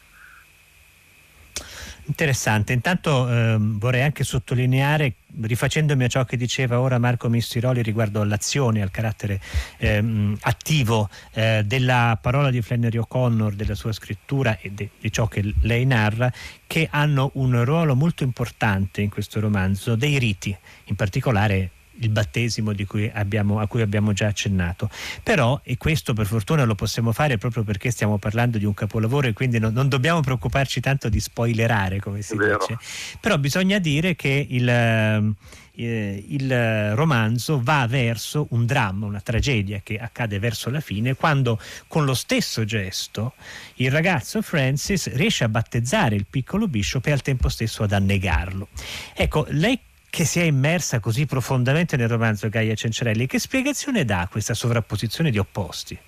Interessante, 2.06 2.74
intanto 2.74 3.26
ehm, 3.28 3.78
vorrei 3.78 4.02
anche 4.02 4.24
sottolineare, 4.24 5.14
rifacendomi 5.40 6.04
a 6.04 6.08
ciò 6.08 6.24
che 6.26 6.36
diceva 6.36 6.78
ora 6.78 6.98
Marco 6.98 7.30
Mistiroli 7.30 7.80
riguardo 7.80 8.20
all'azione, 8.20 8.82
al 8.82 8.90
carattere 8.90 9.40
ehm, 9.78 10.36
attivo 10.42 11.08
eh, 11.32 11.62
della 11.64 12.18
parola 12.20 12.50
di 12.50 12.60
Flannery 12.60 12.98
O'Connor, 12.98 13.54
della 13.54 13.74
sua 13.74 13.92
scrittura 13.92 14.58
e 14.58 14.70
de, 14.70 14.90
di 15.00 15.10
ciò 15.10 15.28
che 15.28 15.54
lei 15.62 15.86
narra, 15.86 16.30
che 16.66 16.88
hanno 16.90 17.30
un 17.34 17.64
ruolo 17.64 17.94
molto 17.94 18.22
importante 18.22 19.00
in 19.00 19.08
questo 19.08 19.40
romanzo, 19.40 19.94
dei 19.94 20.18
riti, 20.18 20.54
in 20.84 20.96
particolare 20.96 21.70
il 21.98 22.08
battesimo 22.08 22.72
cui 22.86 23.10
abbiamo, 23.12 23.60
a 23.60 23.66
cui 23.66 23.82
abbiamo 23.82 24.12
già 24.12 24.26
accennato. 24.26 24.90
Però, 25.22 25.60
e 25.62 25.76
questo 25.76 26.12
per 26.12 26.26
fortuna 26.26 26.64
lo 26.64 26.74
possiamo 26.74 27.12
fare 27.12 27.38
proprio 27.38 27.62
perché 27.62 27.90
stiamo 27.90 28.18
parlando 28.18 28.58
di 28.58 28.64
un 28.64 28.74
capolavoro 28.74 29.28
e 29.28 29.32
quindi 29.32 29.58
non, 29.58 29.72
non 29.72 29.88
dobbiamo 29.88 30.20
preoccuparci 30.20 30.80
tanto 30.80 31.08
di 31.08 31.20
spoilerare, 31.20 32.00
come 32.00 32.22
si 32.22 32.36
dice. 32.36 32.78
Però 33.20 33.38
bisogna 33.38 33.78
dire 33.78 34.16
che 34.16 34.46
il, 34.48 34.68
eh, 34.68 36.24
il 36.28 36.94
romanzo 36.94 37.60
va 37.62 37.86
verso 37.88 38.46
un 38.50 38.66
dramma, 38.66 39.06
una 39.06 39.20
tragedia 39.20 39.80
che 39.82 39.98
accade 39.98 40.38
verso 40.38 40.70
la 40.70 40.80
fine, 40.80 41.14
quando 41.14 41.58
con 41.88 42.04
lo 42.04 42.14
stesso 42.14 42.64
gesto 42.64 43.34
il 43.76 43.90
ragazzo 43.90 44.42
Francis 44.42 45.12
riesce 45.14 45.44
a 45.44 45.48
battezzare 45.48 46.14
il 46.14 46.26
piccolo 46.28 46.68
Bishop 46.68 47.06
e 47.06 47.12
al 47.12 47.22
tempo 47.22 47.48
stesso 47.48 47.82
ad 47.82 47.92
annegarlo. 47.92 48.68
Ecco, 49.14 49.46
lei 49.50 49.78
che 50.14 50.24
si 50.24 50.38
è 50.38 50.44
immersa 50.44 51.00
così 51.00 51.26
profondamente 51.26 51.96
nel 51.96 52.06
romanzo 52.06 52.48
Gaia 52.48 52.76
Cencerelli, 52.76 53.26
che 53.26 53.40
spiegazione 53.40 54.04
dà 54.04 54.28
questa 54.30 54.54
sovrapposizione 54.54 55.28
di 55.32 55.38
opposti? 55.38 55.98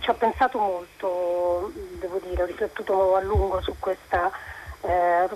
Ci 0.00 0.10
ho 0.10 0.12
pensato 0.12 0.58
molto, 0.58 1.72
devo 1.98 2.20
dire, 2.28 2.42
ho 2.42 2.44
riflettuto 2.44 3.16
a 3.16 3.22
lungo 3.22 3.62
su, 3.62 3.74
questa, 3.78 4.30
eh, 4.82 5.28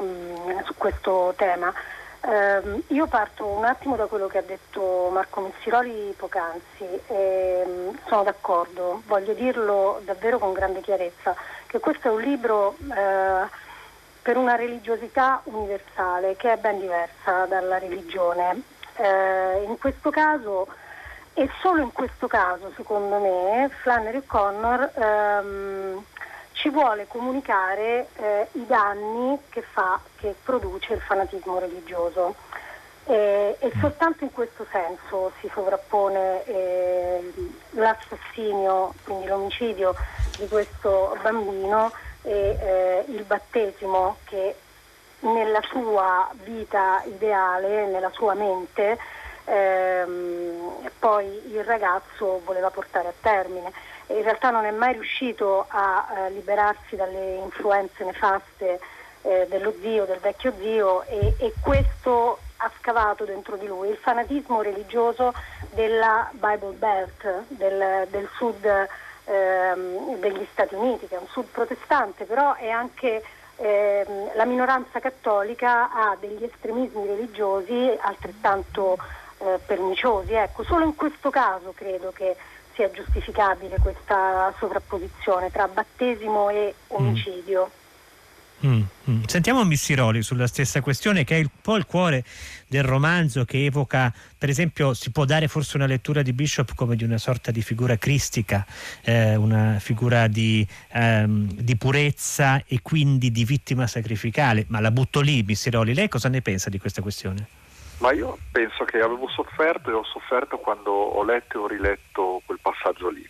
su 0.67 0.75
questo 0.77 1.33
tema. 1.39 1.73
Eh, 2.21 2.83
io 2.89 3.07
parto 3.07 3.47
un 3.47 3.65
attimo 3.65 3.97
da 3.97 4.05
quello 4.05 4.27
che 4.27 4.37
ha 4.37 4.43
detto 4.43 5.09
Marco 5.11 5.41
Missiroli 5.41 6.13
poc'anzi 6.19 6.85
e 7.07 7.65
mm, 7.67 7.89
sono 8.09 8.25
d'accordo, 8.25 9.01
voglio 9.07 9.33
dirlo 9.33 10.03
davvero 10.05 10.39
con 10.39 10.53
grande 10.53 10.83
chiarezza, 10.83 11.35
che 11.67 11.79
questo 11.79 12.09
è 12.09 12.11
un 12.11 12.21
libro 12.21 12.77
eh, 12.95 13.65
per 14.27 14.37
una 14.37 14.57
religiosità 14.57 15.41
universale 15.45 16.35
che 16.35 16.53
è 16.53 16.57
ben 16.57 16.81
diversa 16.81 17.47
dalla 17.47 17.79
religione. 17.79 18.61
Eh, 18.97 19.63
in 19.63 19.79
questo 19.79 20.11
caso, 20.11 20.67
e 21.33 21.49
solo 21.61 21.83
in 21.83 21.93
questo 21.93 22.27
caso, 22.27 22.73
secondo 22.75 23.21
me, 23.21 23.71
Flannery 23.83 24.17
O'Connor 24.17 24.91
ehm, 24.95 26.05
ci 26.55 26.71
vuole 26.71 27.07
comunicare 27.07 28.09
eh, 28.17 28.49
i 28.55 28.67
danni 28.67 29.39
che, 29.49 29.63
fa, 29.63 30.01
che 30.17 30.35
produce 30.43 30.95
il 30.95 31.01
fanatismo 31.03 31.61
religioso. 31.61 32.35
E, 33.05 33.57
e, 33.61 33.73
soltanto 33.79 34.25
in 34.25 34.33
questo 34.33 34.67
senso 34.73 35.31
si 35.39 35.49
sovrappone 35.55 36.45
eh, 36.47 37.33
l'assassinio, 37.71 38.93
quindi 39.05 39.29
l'omicidio 39.29 39.95
di 40.37 40.49
questo 40.49 41.17
bambino 41.23 41.93
e 42.27 42.59
eh, 42.61 43.05
il 43.07 43.23
battesimo 43.23 44.17
che 44.25 44.57
nella 45.21 45.63
sua 45.63 46.29
vita 46.43 47.03
ideale, 47.07 47.87
nella 47.87 48.11
sua 48.11 48.35
mente, 48.35 48.99
ehm, 49.45 50.91
poi 50.99 51.27
il 51.53 51.63
ragazzo 51.65 52.43
voleva 52.45 52.71
portare 52.71 53.09
a 53.09 53.15
termine. 53.21 53.73
In 54.09 54.23
realtà 54.23 54.51
non 54.51 54.65
è 54.65 54.71
mai 54.73 54.93
riuscito 54.93 55.67
a 55.69 56.07
eh, 56.17 56.31
liberarsi 56.31 56.97
dalle 56.97 57.37
influenze 57.37 58.05
nefaste 58.05 58.81
eh, 59.23 59.47
dello 59.49 59.73
zio, 59.81 60.05
del 60.05 60.19
vecchio 60.19 60.53
zio 60.59 61.03
e, 61.05 61.35
e, 61.39 61.53
questo 61.61 62.39
ha 62.59 62.71
scavato 62.79 63.25
dentro 63.25 63.57
di 63.57 63.67
lui 63.67 63.89
il 63.89 63.97
fanatismo 63.97 64.63
religioso 64.63 65.33
della 65.75 66.29
Bible 66.33 66.73
Belt, 66.73 67.45
del, 67.49 68.07
del 68.09 68.29
sud 68.37 68.89
ehm, 69.27 70.17
degli 70.19 70.47
Stati 70.53 70.75
Uniti, 70.75 71.07
che 71.07 71.17
è 71.17 71.19
un 71.19 71.29
sud 71.29 71.47
protestante, 71.47 72.25
però 72.25 72.55
è 72.55 72.69
anche 72.71 73.23
ehm, 73.57 74.35
la 74.35 74.45
minoranza 74.45 75.01
cattolica 75.01 75.91
ha 75.93 76.17
degli 76.19 76.45
estremismi 76.45 77.07
religiosi 77.07 77.97
altrettanto 78.01 78.97
eh, 79.39 79.61
perniciosi. 79.65 80.33
Ecco, 80.33 80.63
solo 80.65 80.85
in 80.85 80.95
questo 80.95 81.31
caso 81.31 81.73
credo 81.75 82.13
che 82.13 82.37
sia 82.75 82.91
giustificabile 82.91 83.79
questa 83.79 84.55
sovrapposizione 84.59 85.51
tra 85.51 85.67
battesimo 85.69 86.51
e 86.51 86.75
omicidio. 86.89 87.73
Mm. 87.73 87.85
Mm, 88.65 88.81
mm. 89.11 89.23
Sentiamo 89.27 89.63
Missiroli 89.65 90.23
sulla 90.23 90.47
stessa 90.47 90.81
questione 90.81 91.25
che 91.25 91.37
è 91.37 91.41
un 91.41 91.51
po' 91.61 91.77
il 91.77 91.85
cuore 91.85 92.25
del 92.67 92.85
romanzo 92.85 93.45
che 93.45 93.67
evoca, 93.67 94.13
per 94.39 94.49
esempio, 94.49 94.95
si 94.95 95.11
può 95.11 95.27
dare 95.27 95.47
forse 95.47 95.77
una 95.77 95.85
lettura 95.85 96.23
di 96.23 96.33
Bishop 96.33 96.75
come 96.75 96.97
di 96.97 97.05
una 97.05 97.19
sorta 97.19 97.51
di 97.51 97.61
figura 97.61 97.99
cristica, 97.99 98.65
eh, 99.03 99.37
una 99.37 99.79
figura 99.79 100.27
di, 100.27 100.67
ehm, 100.93 101.53
di, 101.53 101.77
purezza 101.77 102.63
e 102.67 102.81
quindi 102.81 103.31
di 103.31 103.45
vittima 103.45 103.87
sacrificale. 103.87 104.65
Ma 104.69 104.81
la 104.81 104.91
butto 104.91 105.21
lì, 105.21 105.43
Missiroli. 105.43 105.93
Lei 105.93 106.09
cosa 106.09 106.31
ne 106.31 106.41
pensa 106.41 106.71
di 106.71 106.79
questa 106.79 107.03
questione? 107.03 107.47
Ma 107.99 108.13
io 108.13 108.39
penso 108.51 108.85
che 108.85 109.01
avevo 109.01 109.29
sofferto 109.29 109.91
e 109.91 109.93
ho 109.93 110.05
sofferto 110.05 110.59
quando 110.59 110.91
ho 110.91 111.25
letto 111.25 111.59
e 111.59 111.61
ho 111.61 111.67
riletto 111.67 112.43
quel 112.45 112.59
passaggio 112.61 113.11
lì 113.11 113.27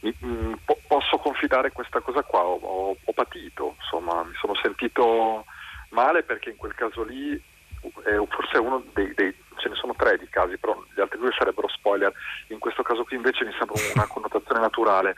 mi, 0.00 0.14
mh, 0.18 0.26
mm, 0.26 0.52
po- 0.64 0.78
posso 0.86 1.15
confidare 1.46 1.70
questa 1.70 2.00
cosa 2.00 2.22
qua, 2.22 2.40
ho, 2.40 2.58
ho, 2.60 2.96
ho, 3.02 3.12
patito, 3.12 3.76
insomma, 3.78 4.24
mi 4.24 4.34
sono 4.34 4.54
sentito 4.56 5.44
male 5.90 6.24
perché 6.24 6.50
in 6.50 6.56
quel 6.56 6.74
caso 6.74 7.04
lì 7.04 7.32
eh, 7.32 8.26
forse 8.28 8.58
uno 8.58 8.82
dei, 8.92 9.14
dei, 9.14 9.32
ce 9.56 9.68
ne 9.68 9.76
sono 9.76 9.94
tre 9.96 10.18
di 10.18 10.28
casi, 10.28 10.58
però 10.58 10.76
gli 10.92 11.00
altri 11.00 11.18
due 11.18 11.30
sarebbero 11.38 11.68
spoiler, 11.68 12.12
in 12.48 12.58
questo 12.58 12.82
caso 12.82 13.04
qui 13.04 13.16
invece 13.16 13.44
mi 13.44 13.54
sembra 13.56 13.80
una 13.94 14.08
connotazione 14.08 14.60
naturale. 14.60 15.14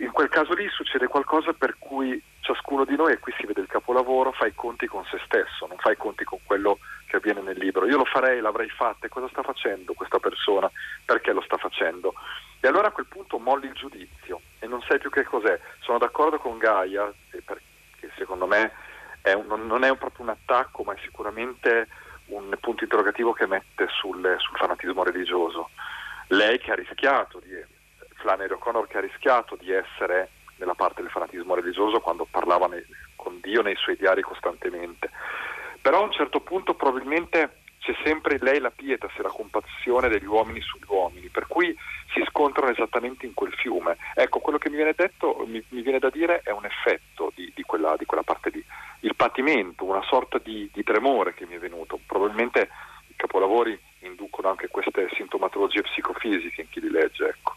In 0.00 0.12
quel 0.12 0.28
caso 0.28 0.54
lì 0.54 0.68
succede 0.68 1.08
qualcosa 1.08 1.52
per 1.52 1.76
cui 1.78 2.22
ciascuno 2.46 2.84
di 2.84 2.94
noi, 2.94 3.12
e 3.12 3.18
qui 3.18 3.34
si 3.36 3.44
vede 3.44 3.60
il 3.60 3.66
capolavoro, 3.66 4.30
fa 4.30 4.46
i 4.46 4.54
conti 4.54 4.86
con 4.86 5.04
se 5.06 5.18
stesso, 5.24 5.66
non 5.66 5.76
fa 5.78 5.90
i 5.90 5.96
conti 5.96 6.22
con 6.22 6.38
quello 6.44 6.78
che 7.08 7.16
avviene 7.16 7.40
nel 7.40 7.58
libro. 7.58 7.86
Io 7.86 7.96
lo 7.96 8.04
farei, 8.04 8.40
l'avrei 8.40 8.68
fatto, 8.68 9.06
e 9.06 9.08
cosa 9.08 9.28
sta 9.28 9.42
facendo 9.42 9.94
questa 9.94 10.20
persona? 10.20 10.70
Perché 11.04 11.32
lo 11.32 11.42
sta 11.42 11.56
facendo? 11.56 12.14
E 12.60 12.68
allora 12.68 12.88
a 12.88 12.92
quel 12.92 13.06
punto 13.06 13.38
molli 13.38 13.66
il 13.66 13.72
giudizio 13.72 14.40
e 14.60 14.66
non 14.68 14.80
sai 14.82 14.98
più 14.98 15.10
che 15.10 15.24
cos'è. 15.24 15.58
Sono 15.80 15.98
d'accordo 15.98 16.38
con 16.38 16.58
Gaia, 16.58 17.12
perché 17.30 18.12
secondo 18.16 18.46
me 18.46 18.72
è 19.22 19.32
un, 19.32 19.66
non 19.66 19.82
è 19.82 19.96
proprio 19.96 20.24
un 20.24 20.30
attacco, 20.30 20.84
ma 20.84 20.94
è 20.94 20.98
sicuramente 21.02 21.88
un 22.26 22.56
punto 22.60 22.84
interrogativo 22.84 23.32
che 23.32 23.46
mette 23.46 23.88
sul, 23.88 24.36
sul 24.38 24.56
fanatismo 24.56 25.02
religioso. 25.02 25.70
Lei 26.28 26.58
che 26.58 26.70
ha 26.70 26.74
rischiato, 26.74 27.40
di, 27.40 27.50
Flannery 28.16 28.52
O'Connor 28.52 28.86
che 28.86 28.98
ha 28.98 29.00
rischiato 29.00 29.56
di 29.56 29.72
essere 29.72 30.30
nella 30.56 30.74
parte 30.74 31.02
del 31.02 31.10
fanatismo 31.10 31.54
religioso 31.54 32.00
quando 32.00 32.26
parlava 32.30 32.66
ne, 32.66 32.84
con 33.14 33.38
Dio 33.40 33.62
nei 33.62 33.76
suoi 33.76 33.96
diari 33.96 34.22
costantemente. 34.22 35.10
Però 35.80 35.98
a 35.98 36.04
un 36.04 36.12
certo 36.12 36.40
punto 36.40 36.74
probabilmente 36.74 37.62
c'è 37.78 37.94
sempre 38.02 38.38
lei 38.40 38.58
la 38.58 38.70
pietas 38.70 39.12
e 39.16 39.22
la 39.22 39.28
compassione 39.28 40.08
degli 40.08 40.24
uomini 40.24 40.60
sugli 40.60 40.86
uomini, 40.88 41.28
per 41.28 41.46
cui 41.46 41.76
si 42.12 42.24
scontrano 42.28 42.72
esattamente 42.72 43.26
in 43.26 43.34
quel 43.34 43.52
fiume. 43.52 43.96
Ecco, 44.14 44.40
quello 44.40 44.58
che 44.58 44.70
mi 44.70 44.76
viene 44.76 44.94
detto, 44.96 45.44
mi, 45.46 45.62
mi 45.68 45.82
viene 45.82 46.00
da 46.00 46.10
dire, 46.10 46.40
è 46.42 46.50
un 46.50 46.64
effetto 46.64 47.30
di, 47.34 47.52
di, 47.54 47.62
quella, 47.62 47.94
di, 47.96 48.04
quella, 48.04 48.24
parte 48.24 48.50
lì. 48.50 48.64
Il 49.00 49.14
patimento, 49.14 49.84
una 49.84 50.02
sorta 50.02 50.38
di, 50.38 50.68
di, 50.72 50.82
tremore 50.82 51.34
che 51.34 51.46
mi 51.46 51.54
è 51.54 51.58
venuto. 51.58 52.00
Probabilmente 52.04 52.68
i 53.06 53.14
capolavori 53.14 53.78
emergono 54.46 54.48
anche 54.48 54.68
queste 54.68 55.08
sintomatologie 55.14 55.82
psicofisiche 55.82 56.62
in 56.62 56.68
chi 56.68 56.80
li 56.80 56.90
legge. 56.90 57.28
Ecco. 57.28 57.54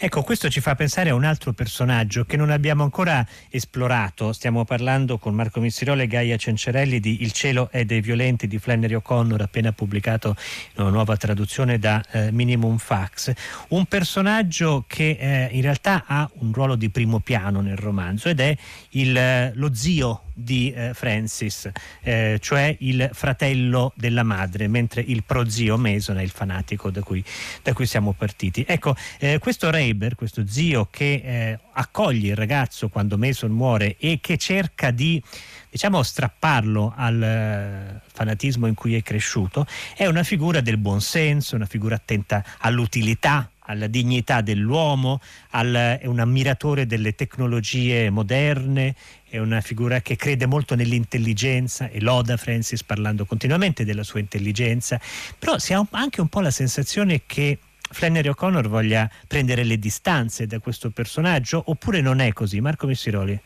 Ecco, 0.00 0.22
questo 0.22 0.48
ci 0.48 0.60
fa 0.60 0.76
pensare 0.76 1.10
a 1.10 1.14
un 1.16 1.24
altro 1.24 1.52
personaggio 1.52 2.24
che 2.24 2.36
non 2.36 2.50
abbiamo 2.50 2.84
ancora 2.84 3.26
esplorato. 3.50 4.32
Stiamo 4.32 4.64
parlando 4.64 5.18
con 5.18 5.34
Marco 5.34 5.58
Missiroli 5.58 6.02
e 6.02 6.06
Gaia 6.06 6.36
Cencerelli 6.36 7.00
di 7.00 7.22
Il 7.22 7.32
cielo 7.32 7.68
è 7.72 7.84
dei 7.84 8.00
violenti 8.00 8.46
di 8.46 8.60
Flannery 8.60 8.94
O'Connor, 8.94 9.42
appena 9.42 9.72
pubblicato 9.72 10.36
in 10.76 10.82
una 10.82 10.90
nuova 10.90 11.16
traduzione 11.16 11.80
da 11.80 12.00
eh, 12.12 12.30
Minimum 12.30 12.78
Fax. 12.78 13.32
Un 13.70 13.86
personaggio 13.86 14.84
che 14.86 15.16
eh, 15.18 15.48
in 15.50 15.62
realtà 15.62 16.04
ha 16.06 16.30
un 16.34 16.52
ruolo 16.52 16.76
di 16.76 16.90
primo 16.90 17.18
piano 17.18 17.60
nel 17.60 17.76
romanzo 17.76 18.28
ed 18.28 18.38
è 18.38 18.56
il, 18.90 19.16
eh, 19.16 19.50
lo 19.56 19.74
zio 19.74 20.22
di 20.32 20.72
eh, 20.72 20.94
Francis, 20.94 21.68
eh, 22.02 22.38
cioè 22.40 22.74
il 22.80 23.10
fratello 23.12 23.92
della 23.96 24.22
madre, 24.22 24.68
mentre 24.68 25.00
il 25.00 25.24
prozio 25.24 25.76
Mason 25.76 26.18
è 26.18 26.22
il 26.22 26.30
fanatico 26.30 26.90
da 26.90 27.02
cui, 27.02 27.22
da 27.62 27.72
cui 27.72 27.86
siamo 27.86 28.12
partiti. 28.12 28.64
Ecco, 28.66 28.94
eh, 29.18 29.38
questo 29.40 29.70
Reiber, 29.88 30.14
questo 30.14 30.46
zio 30.46 30.88
che 30.90 31.22
eh, 31.24 31.58
accoglie 31.72 32.30
il 32.30 32.36
ragazzo 32.36 32.88
quando 32.88 33.16
Mason 33.16 33.50
muore 33.50 33.96
e 33.98 34.18
che 34.20 34.36
cerca 34.36 34.90
di 34.90 35.22
diciamo 35.70 36.02
strapparlo 36.02 36.92
al 36.94 37.22
eh, 37.22 38.00
fanatismo 38.12 38.66
in 38.66 38.74
cui 38.74 38.94
è 38.94 39.02
cresciuto, 39.02 39.66
è 39.96 40.06
una 40.06 40.22
figura 40.22 40.60
del 40.60 40.76
buonsenso, 40.76 41.56
una 41.56 41.66
figura 41.66 41.94
attenta 41.94 42.44
all'utilità, 42.58 43.50
alla 43.60 43.86
dignità 43.86 44.40
dell'uomo, 44.40 45.20
al, 45.50 45.98
è 46.00 46.06
un 46.06 46.18
ammiratore 46.18 46.86
delle 46.86 47.14
tecnologie 47.14 48.10
moderne, 48.10 48.94
è 49.28 49.38
una 49.38 49.60
figura 49.60 50.00
che 50.00 50.16
crede 50.16 50.46
molto 50.46 50.74
nell'intelligenza 50.74 51.88
e 51.88 52.00
loda 52.00 52.36
Francis 52.36 52.82
parlando 52.82 53.26
continuamente 53.26 53.84
della 53.84 54.04
sua 54.04 54.20
intelligenza, 54.20 54.98
però 55.38 55.58
si 55.58 55.74
ha 55.74 55.86
anche 55.90 56.20
un 56.20 56.28
po' 56.28 56.40
la 56.40 56.50
sensazione 56.50 57.22
che 57.26 57.58
Flannery 57.90 58.28
O'Connor 58.28 58.68
voglia 58.68 59.08
prendere 59.26 59.64
le 59.64 59.78
distanze 59.78 60.46
da 60.46 60.58
questo 60.58 60.90
personaggio 60.90 61.62
oppure 61.66 62.00
non 62.00 62.20
è 62.20 62.32
così? 62.32 62.60
Marco 62.60 62.86
Missiroli? 62.86 63.40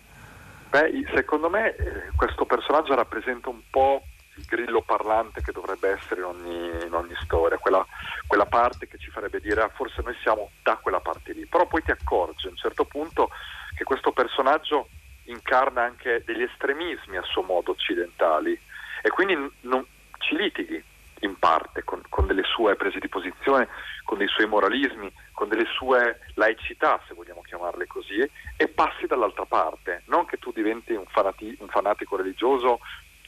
Beh, 0.70 1.04
secondo 1.14 1.49
me 1.49 1.76
eh, 1.76 2.11
questo 2.16 2.44
personaggio 2.44 2.94
rappresenta 2.94 3.49
un 3.49 3.61
po' 3.70 4.02
il 4.37 4.44
grillo 4.44 4.80
parlante 4.82 5.42
che 5.42 5.52
dovrebbe 5.52 5.90
essere 5.90 6.20
in 6.20 6.26
ogni, 6.26 6.87
in 6.87 6.92
ogni 6.92 7.14
storia, 7.22 7.58
quella, 7.58 7.84
quella, 8.26 8.46
parte 8.46 8.88
che 8.88 8.99
ci 8.99 9.11
farebbe 9.11 9.40
dire 9.40 9.61
ah, 9.61 9.68
forse 9.68 10.00
noi 10.02 10.16
siamo 10.22 10.50
da 10.62 10.76
quella 10.76 11.00
parte 11.00 11.32
lì, 11.32 11.46
però 11.46 11.66
poi 11.66 11.82
ti 11.82 11.90
accorgi 11.90 12.46
a 12.46 12.50
un 12.50 12.56
certo 12.56 12.84
punto 12.84 13.30
che 13.76 13.84
questo 13.84 14.12
personaggio 14.12 14.88
incarna 15.25 15.82
anche 15.82 16.22
degli 16.25 16.42
estremismi 16.42 17.16
a 17.16 17.22
suo 17.22 17.42
modo 17.42 17.72
occidentali 17.72 18.58
e 19.02 19.08
quindi 19.11 19.37
non, 19.61 19.84
ci 20.18 20.37
litighi 20.37 20.82
in 21.22 21.38
parte 21.38 21.84
con, 21.84 22.02
con, 22.08 22.26
delle 22.26 22.42
sue 22.44 22.76
prese 22.76 22.98
di 22.98 23.08
posizione, 23.08 23.68
con 24.04 24.18
dei 24.18 24.28
suoi 24.28 24.46
moralismi, 24.46 25.12
con 25.32 25.48
delle 25.48 25.66
sue 25.66 26.20
laicità, 26.34 27.00
se 27.06 27.14
vogliamo 27.14 27.42
chiamarle 27.42 27.86
così, 27.86 28.18
e 28.56 28.68
passi 28.68 29.06
dall'altra 29.06 29.44
parte. 29.44 30.02
Non 30.06 30.26
che 30.26 30.38
tu 30.38 30.52
diventi 30.52 30.92
un, 30.92 31.06
fanati, 31.06 31.56
un 31.60 31.68
fanatico 31.68 32.16
religioso 32.16 32.80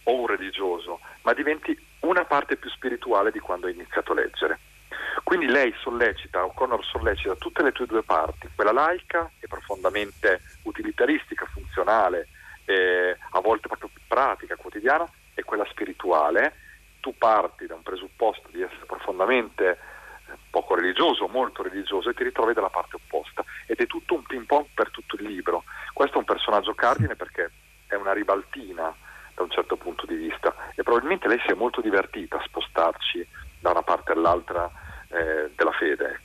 o 0.04 0.14
un 0.14 0.26
religioso, 0.26 1.00
ma 1.22 1.32
diventi 1.32 1.76
una 2.00 2.24
parte 2.24 2.56
più 2.56 2.70
spirituale 2.70 3.30
di 3.30 3.40
quando 3.40 3.66
hai 3.66 3.74
iniziato 3.74 4.12
a 4.12 4.16
leggere. 4.16 4.58
Quindi 5.22 5.46
lei 5.46 5.74
sollecita, 5.80 6.44
O'Connor 6.44 6.84
sollecita 6.84 7.34
tutte 7.36 7.62
le 7.62 7.72
tue 7.72 7.86
due 7.86 8.02
parti, 8.02 8.48
quella 8.54 8.72
laica 8.72 9.30
e 9.40 9.46
profondamente 9.46 10.40
utilitaristica, 10.62 11.46
funzionale, 11.46 12.28
eh, 12.66 13.16
a 13.30 13.40
volte 13.40 13.68
proprio 13.68 13.90
pratica, 14.06 14.56
quotidiana, 14.56 15.08
e 15.34 15.42
quella 15.42 15.66
spirituale. 15.70 16.56
Tu 17.04 17.14
parti 17.18 17.66
da 17.66 17.74
un 17.74 17.82
presupposto 17.82 18.48
di 18.50 18.62
essere 18.62 18.86
profondamente 18.86 19.72
eh, 19.72 19.76
poco 20.48 20.74
religioso, 20.74 21.28
molto 21.28 21.62
religioso, 21.62 22.08
e 22.08 22.14
ti 22.14 22.24
ritrovi 22.24 22.54
dalla 22.54 22.70
parte 22.70 22.96
opposta. 22.96 23.44
Ed 23.66 23.76
è 23.78 23.86
tutto 23.86 24.14
un 24.14 24.22
ping 24.22 24.46
pong 24.46 24.68
per 24.72 24.90
tutto 24.90 25.16
il 25.16 25.24
libro. 25.24 25.64
Questo 25.92 26.14
è 26.14 26.18
un 26.20 26.24
personaggio 26.24 26.72
cardine 26.72 27.14
perché 27.14 27.50
è 27.88 27.94
una 27.94 28.14
ribaltina 28.14 28.96
da 29.34 29.42
un 29.42 29.50
certo 29.50 29.76
punto 29.76 30.06
di 30.06 30.14
vista 30.14 30.54
e 30.74 30.82
probabilmente 30.82 31.28
lei 31.28 31.38
si 31.40 31.50
è 31.50 31.54
molto 31.54 31.82
divertita 31.82 32.38
a 32.38 32.42
spostarci 32.46 33.28
da 33.60 33.72
una 33.72 33.82
parte 33.82 34.12
all'altra 34.12 34.70
eh, 35.08 35.50
della 35.54 35.72
fede. 35.72 36.22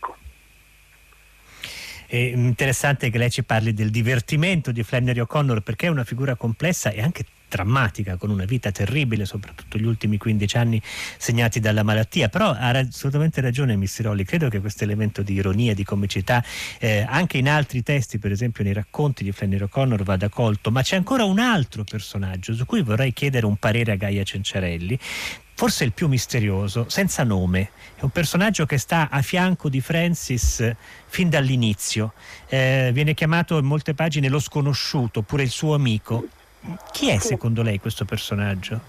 È 2.11 2.15
interessante 2.15 3.11
che 3.11 3.19
lei 3.19 3.29
ci 3.29 3.43
parli 3.43 3.71
del 3.71 3.91
divertimento 3.91 4.71
di 4.71 4.81
Flannery 4.81 5.19
O'Connor 5.19 5.61
perché 5.61 5.85
è 5.85 5.89
una 5.91 6.03
figura 6.03 6.33
complessa 6.33 6.89
e 6.89 7.03
anche 7.03 7.23
drammatica, 7.47 8.17
con 8.17 8.31
una 8.31 8.45
vita 8.45 8.71
terribile, 8.71 9.25
soprattutto 9.25 9.77
gli 9.77 9.85
ultimi 9.85 10.17
15 10.17 10.57
anni 10.57 10.81
segnati 11.19 11.59
dalla 11.59 11.83
malattia. 11.83 12.27
Però 12.27 12.49
ha 12.49 12.69
assolutamente 12.69 13.41
ragione 13.41 13.75
Missiroli, 13.75 14.23
credo 14.25 14.49
che 14.49 14.59
questo 14.59 14.85
elemento 14.85 15.21
di 15.21 15.33
ironia, 15.33 15.75
di 15.75 15.83
comicità, 15.83 16.43
eh, 16.79 17.05
anche 17.07 17.37
in 17.37 17.47
altri 17.47 17.83
testi, 17.83 18.17
per 18.17 18.31
esempio 18.31 18.63
nei 18.63 18.73
racconti 18.73 19.23
di 19.23 19.31
Flannery 19.31 19.65
O'Connor, 19.65 20.01
vada 20.01 20.29
colto. 20.29 20.71
Ma 20.71 20.81
c'è 20.81 20.95
ancora 20.95 21.25
un 21.25 21.37
altro 21.37 21.83
personaggio 21.83 22.55
su 22.55 22.65
cui 22.65 22.81
vorrei 22.81 23.13
chiedere 23.13 23.45
un 23.45 23.57
parere 23.57 23.91
a 23.91 23.95
Gaia 23.97 24.23
Cenciarelli, 24.23 24.97
forse 25.59 25.83
il 25.83 25.91
più 25.91 26.07
misterioso, 26.07 26.87
senza 26.87 27.25
nome. 27.25 27.71
È 27.95 28.03
un 28.03 28.11
personaggio 28.11 28.65
che 28.65 28.77
sta 28.77 29.09
a 29.11 29.21
fianco 29.21 29.67
di 29.67 29.81
Francis 29.81 30.65
fin 31.05 31.29
dall'inizio. 31.29 32.13
Eh, 32.47 32.91
viene 32.93 33.13
chiamato 33.13 33.57
in 33.57 33.65
molte 33.65 33.93
pagine 33.93 34.29
lo 34.29 34.39
sconosciuto, 34.39 35.19
oppure 35.19 35.43
il 35.43 35.49
suo 35.49 35.73
amico. 35.73 36.23
Chi 36.93 37.09
è 37.09 37.17
secondo 37.17 37.61
lei 37.61 37.77
questo 37.77 38.05
personaggio? 38.05 38.79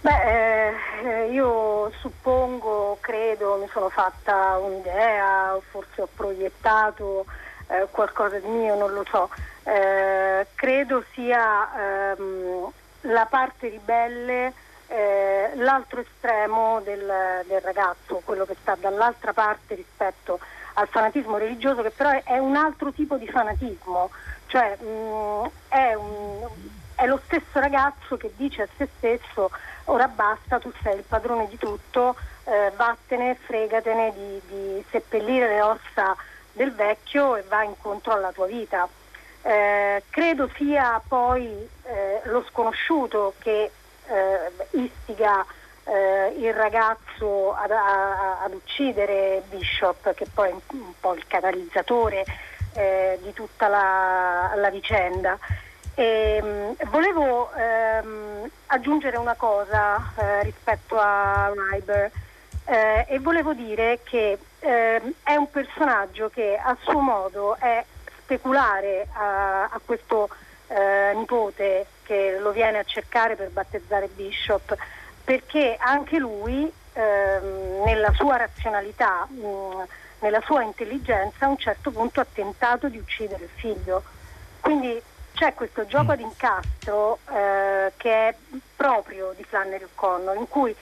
Beh, 0.00 0.70
eh, 1.02 1.32
io 1.32 1.92
suppongo, 2.00 2.96
credo, 3.02 3.58
mi 3.60 3.68
sono 3.74 3.90
fatta 3.90 4.56
un'idea, 4.56 5.54
forse 5.70 6.00
ho 6.00 6.08
proiettato 6.16 7.26
eh, 7.66 7.88
qualcosa 7.90 8.38
di 8.38 8.48
mio, 8.48 8.74
non 8.74 8.90
lo 8.94 9.04
so. 9.10 9.28
Eh, 9.64 10.46
credo 10.54 11.04
sia 11.12 12.14
ehm, 12.16 12.72
la 13.02 13.26
parte 13.26 13.68
ribelle, 13.68 14.54
eh, 14.92 15.52
l'altro 15.54 16.00
estremo 16.00 16.80
del, 16.82 17.44
del, 17.46 17.60
ragazzo, 17.60 18.20
quello 18.24 18.44
che 18.44 18.56
sta 18.60 18.76
dall'altra 18.78 19.32
parte 19.32 19.74
rispetto 19.74 20.38
al 20.74 20.88
fanatismo 20.88 21.38
religioso, 21.38 21.82
che 21.82 21.90
però 21.90 22.10
è, 22.10 22.38
un 22.38 22.56
altro 22.56 22.92
tipo 22.92 23.16
di 23.16 23.26
fanatismo 23.26 24.10
cioè 24.46 24.76
mh, 24.78 24.84
mm, 24.84 25.44
è, 25.68 25.94
un, 25.94 26.46
è, 26.94 27.06
lo 27.06 27.18
stesso 27.24 27.58
ragazzo 27.58 28.18
che 28.18 28.32
dice 28.36 28.62
a 28.62 28.68
se 28.76 28.86
stesso 28.98 29.50
ora 29.84 30.08
basta, 30.08 30.58
tu 30.58 30.70
sei 30.82 30.96
il 30.96 31.04
padrone 31.08 31.48
di 31.48 31.56
tutto, 31.56 32.14
eh, 32.44 32.70
vattene, 32.76 33.34
fregatene 33.34 34.12
di, 34.12 34.40
di, 34.46 34.84
seppellire 34.90 35.48
le 35.48 35.62
ossa 35.62 36.14
del 36.52 36.72
vecchio 36.74 37.36
e 37.36 37.42
va 37.48 37.62
incontro 37.62 38.12
alla 38.12 38.30
tua 38.30 38.46
vita. 38.46 38.86
Eh, 39.40 40.04
credo 40.10 40.50
sia 40.54 41.00
poi 41.06 41.68
eh, 41.84 42.20
lo 42.24 42.44
sconosciuto 42.48 43.34
che 43.38 43.70
istiga 44.70 45.44
eh, 45.84 46.34
il 46.38 46.52
ragazzo 46.54 47.54
ad, 47.54 47.70
a, 47.70 48.42
ad, 48.42 48.54
uccidere 48.54 49.42
Bishop, 49.48 50.14
che 50.14 50.26
poi 50.32 50.50
è 50.50 50.52
un 50.52 50.92
po' 50.98 51.14
il 51.14 51.26
catalizzatore 51.26 52.24
eh, 52.74 53.18
di 53.22 53.32
tutta 53.32 53.68
la, 53.68 54.52
la 54.56 54.70
vicenda. 54.70 55.38
E, 55.94 56.40
mh, 56.42 56.46
mm, 56.46 56.90
volevo 56.90 57.52
ehm, 57.54 58.48
aggiungere 58.66 59.18
una 59.18 59.34
cosa 59.34 60.12
eh, 60.16 60.42
rispetto 60.44 60.98
a 60.98 61.52
Ryber 61.54 62.10
eh, 62.64 63.06
e 63.08 63.18
volevo 63.18 63.52
dire 63.52 64.00
che 64.02 64.38
ehm, 64.60 65.12
è 65.22 65.34
un 65.34 65.50
personaggio 65.50 66.30
che 66.30 66.58
a 66.62 66.76
suo 66.80 67.00
modo 67.00 67.56
è 67.56 67.84
speculare 68.22 69.08
a, 69.12 69.64
a 69.64 69.80
questo 69.84 70.28
eh, 70.74 71.12
nipote 71.14 71.86
che 72.02 72.38
lo 72.38 72.50
viene 72.50 72.78
a 72.78 72.84
cercare 72.84 73.36
per 73.36 73.50
battezzare 73.50 74.08
Bishop 74.08 74.76
perché 75.24 75.76
anche 75.78 76.18
lui 76.18 76.70
ehm, 76.92 77.82
nella 77.84 78.12
sua 78.14 78.36
razionalità 78.36 79.26
mh, 79.28 79.46
mm, 79.46 79.80
nella 80.20 80.40
sua 80.44 80.62
intelligenza 80.62 81.46
a 81.46 81.48
un 81.48 81.58
certo 81.58 81.90
punto 81.90 82.20
ha 82.20 82.26
tentato 82.32 82.88
di 82.88 82.98
uccidere 82.98 83.44
il 83.44 83.50
figlio. 83.54 84.02
Quindi 84.60 85.00
c'è 85.34 85.54
questo 85.54 85.86
gioco 85.86 86.12
mm. 86.12 86.16
di 86.16 86.22
incastro 86.22 87.18
eh, 87.30 87.92
che 87.96 88.28
è 88.28 88.34
proprio 88.76 89.32
di 89.36 89.44
Flannery 89.44 89.84
O'Connor, 89.84 90.36
in 90.36 90.48
cui 90.48 90.74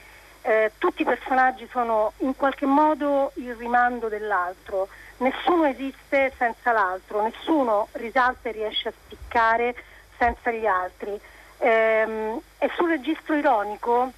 eh, 0.43 0.73
tutti 0.79 1.03
i 1.03 1.05
personaggi 1.05 1.69
sono 1.71 2.13
in 2.19 2.35
qualche 2.37 2.67
modo 2.67 3.33
il 3.35 3.55
rimando 3.55 4.09
dell'altro, 4.09 4.89
nessuno 5.19 5.67
esiste 5.67 6.33
senza 6.39 6.73
l'altro, 6.73 7.23
nessuno 7.23 7.89
risalta 7.93 8.49
e 8.49 8.53
riesce 8.53 8.89
a 8.89 8.93
spiccare 9.05 9.75
senza 10.17 10.51
gli 10.51 10.67
altri. 10.67 11.19
Ehm, 11.59 12.41
e 12.59 12.71
sul 12.75 12.89
registro 12.89 13.35
ironico 13.35 14.11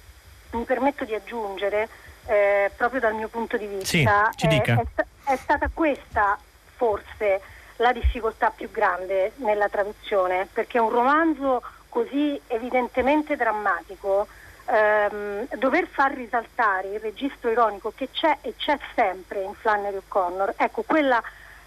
mi 0.51 0.63
permetto 0.63 1.03
di 1.03 1.13
aggiungere, 1.13 1.89
eh, 2.25 2.71
proprio 2.77 3.01
dal 3.01 3.15
mio 3.15 3.27
punto 3.27 3.57
di 3.57 3.65
vista, 3.65 4.29
sì, 4.35 4.47
è, 4.47 4.61
è, 4.61 4.83
è 5.25 5.35
stata 5.35 5.69
questa 5.73 6.37
forse 6.75 7.41
la 7.77 7.91
difficoltà 7.91 8.49
più 8.49 8.71
grande 8.71 9.33
nella 9.37 9.67
traduzione, 9.67 10.47
perché 10.51 10.79
un 10.79 10.89
romanzo 10.89 11.61
così 11.89 12.39
evidentemente 12.47 13.35
drammatico 13.35 14.27
ehm, 14.65 15.47
dover 15.57 15.87
far 15.87 16.13
risaltare 16.13 16.93
il 16.93 16.99
registro 16.99 17.49
ironico 17.49 17.93
che 17.95 18.09
c'è 18.11 18.37
e 18.41 18.55
c'è 18.57 18.77
sempre 18.95 19.41
in 19.41 19.53
Flannery 19.53 19.97
O'Connor, 19.97 20.53
ecco, 20.57 20.83
quella, 20.83 21.21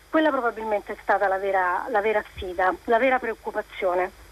quella 0.09 0.31
probabilmente 0.31 0.93
è 0.93 0.97
stata 1.03 1.29
la 1.29 1.39
vera, 1.39 1.87
la 1.91 2.01
vera 2.01 2.23
sfida, 2.35 2.75
la 2.85 2.99
vera 2.99 3.19
preoccupazione. 3.19 4.25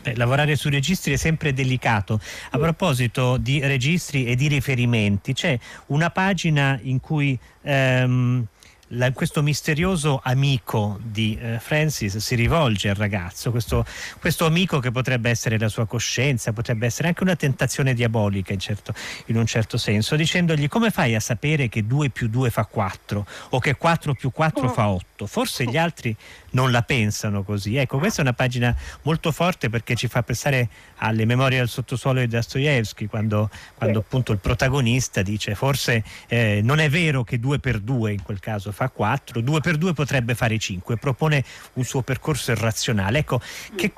Beh, 0.00 0.14
lavorare 0.14 0.54
sui 0.54 0.70
registri 0.70 1.12
è 1.12 1.16
sempre 1.16 1.52
delicato. 1.52 2.20
A 2.50 2.58
proposito 2.58 3.36
di 3.36 3.60
registri 3.60 4.26
e 4.26 4.36
di 4.36 4.46
riferimenti, 4.46 5.32
c'è 5.32 5.58
una 5.86 6.10
pagina 6.10 6.78
in 6.82 7.00
cui 7.00 7.36
ehm, 7.62 8.46
la, 8.88 9.12
questo 9.12 9.42
misterioso 9.42 10.20
amico 10.22 10.98
di 11.02 11.38
eh, 11.40 11.58
Francis 11.58 12.16
si 12.16 12.34
rivolge 12.34 12.88
al 12.88 12.94
ragazzo, 12.94 13.50
questo, 13.50 13.84
questo, 14.20 14.46
amico 14.46 14.78
che 14.78 14.90
potrebbe 14.90 15.28
essere 15.30 15.58
la 15.58 15.68
sua 15.68 15.86
coscienza, 15.86 16.52
potrebbe 16.52 16.86
essere 16.86 17.08
anche 17.08 17.22
una 17.22 17.36
tentazione 17.36 17.94
diabolica 17.94 18.52
in, 18.52 18.60
certo, 18.60 18.94
in, 19.26 19.36
un 19.36 19.46
certo 19.46 19.76
senso, 19.76 20.16
dicendogli 20.16 20.68
come 20.68 20.90
fai 20.90 21.14
a 21.14 21.20
sapere 21.20 21.68
che 21.68 21.86
2 21.86 22.10
più 22.10 22.28
2 22.28 22.50
fa 22.50 22.64
4 22.64 23.26
o 23.50 23.58
che 23.58 23.76
4 23.76 24.14
più 24.14 24.30
4 24.30 24.68
fa 24.68 24.88
8? 24.88 25.26
Forse 25.26 25.64
gli 25.64 25.76
altri 25.76 26.14
non 26.50 26.70
la 26.70 26.82
pensano 26.82 27.42
così. 27.42 27.76
Ecco, 27.76 27.98
questa 27.98 28.20
è 28.20 28.22
una 28.22 28.32
pagina 28.32 28.74
molto 29.02 29.32
forte 29.32 29.68
perché 29.68 29.94
ci 29.94 30.08
fa 30.08 30.22
pensare 30.22 30.68
alle 30.96 31.24
memorie 31.24 31.58
del 31.58 31.68
sottosuolo 31.68 32.20
di 32.20 32.28
Dostoevsky, 32.28 33.06
quando, 33.06 33.50
quando 33.74 33.98
appunto 33.98 34.32
il 34.32 34.38
protagonista 34.38 35.22
dice 35.22 35.54
forse 35.54 36.02
eh, 36.28 36.60
non 36.62 36.78
è 36.78 36.88
vero 36.88 37.24
che 37.24 37.38
2 37.38 37.58
per 37.58 37.80
2 37.80 38.12
in 38.12 38.22
quel 38.22 38.40
caso 38.40 38.72
fa 38.72 38.88
4, 38.88 39.40
2 39.40 39.60
per 39.60 39.76
2 39.76 39.92
potrebbe 39.92 40.34
fare 40.34 40.58
5, 40.58 40.96
propone 40.96 41.44
un 41.74 41.84
suo 41.84 42.02
percorso 42.02 42.52
irrazionale. 42.52 43.18
Ecco, 43.18 43.40
che, 43.74 43.92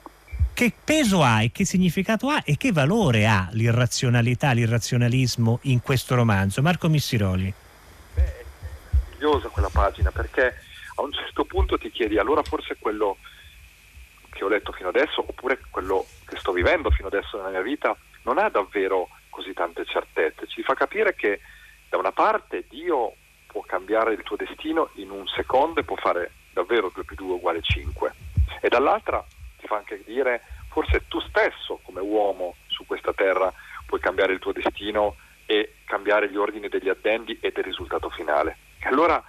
che 0.53 0.73
peso 0.83 1.23
ha 1.23 1.43
e 1.43 1.53
che 1.53 1.65
significato 1.65 2.29
ha 2.29 2.43
e 2.45 2.57
che 2.57 2.73
valore 2.73 3.27
ha 3.27 3.49
l'irrazionalità, 3.53 4.53
l'irrazionalismo 4.53 5.61
in 5.63 5.81
questo 5.81 6.15
romanzo? 6.15 6.63
Marco 6.63 6.89
Missiroli. 6.89 7.53
Beh, 8.15 8.23
è 8.23 8.45
meravigliosa 9.21 9.49
quella 9.49 9.71
pagina 9.71 10.11
perché 10.11 10.55
a 11.01 11.05
un 11.05 11.13
certo 11.13 11.45
punto 11.45 11.79
ti 11.79 11.91
chiedi 11.91 12.19
allora 12.19 12.43
forse 12.43 12.77
quello 12.79 13.17
che 14.31 14.45
ho 14.45 14.49
letto 14.49 14.73
fino 14.73 14.89
adesso 14.89 15.25
oppure 15.27 15.61
quello 15.71 16.05
che 16.27 16.37
sto 16.37 16.53
vivendo 16.53 16.91
fino 16.91 17.09
adesso 17.09 17.37
nella 17.37 17.51
mia 17.51 17.63
vita 17.63 17.97
non 18.23 18.39
ha 18.39 18.49
davvero 18.49 19.09
così 19.31 19.53
tante 19.55 19.85
certezze, 19.87 20.47
ci 20.47 20.63
fa 20.63 20.75
capire 20.75 21.15
che 21.15 21.41
da 21.89 21.97
una 21.97 22.13
parte 22.13 22.67
Dio 22.69 23.15
può 23.47 23.63
cambiare 23.63 24.13
il 24.13 24.23
tuo 24.23 24.37
destino 24.37 24.91
in 24.95 25.11
un 25.11 25.27
secondo 25.27 25.81
e 25.81 25.85
può 25.85 25.97
fare 25.97 26.33
davvero 26.53 26.91
2 26.93 27.05
più 27.05 27.17
2 27.17 27.35
uguale 27.35 27.63
5 27.63 28.15
e 28.61 28.69
dall'altra 28.69 29.25
ti 29.59 29.67
fa 29.67 29.77
anche 29.77 30.03
dire 30.05 30.43
forse 30.69 31.05
tu 31.09 31.19
stesso 31.21 31.81
come 31.83 32.01
uomo 32.01 32.57
su 32.67 32.85
questa 32.87 33.13
terra 33.13 33.53
puoi 33.87 34.01
cambiare 34.01 34.35
il 34.35 34.39
tuo 34.39 34.53
destino 34.53 35.17
e 35.47 35.77
cambiare 35.85 36.31
gli 36.31 36.37
ordini 36.37 36.69
degli 36.69 36.89
addendi 36.89 37.39
e 37.41 37.51
del 37.51 37.65
risultato 37.65 38.09
finale. 38.11 38.57
E 38.79 38.87
allora 38.87 39.21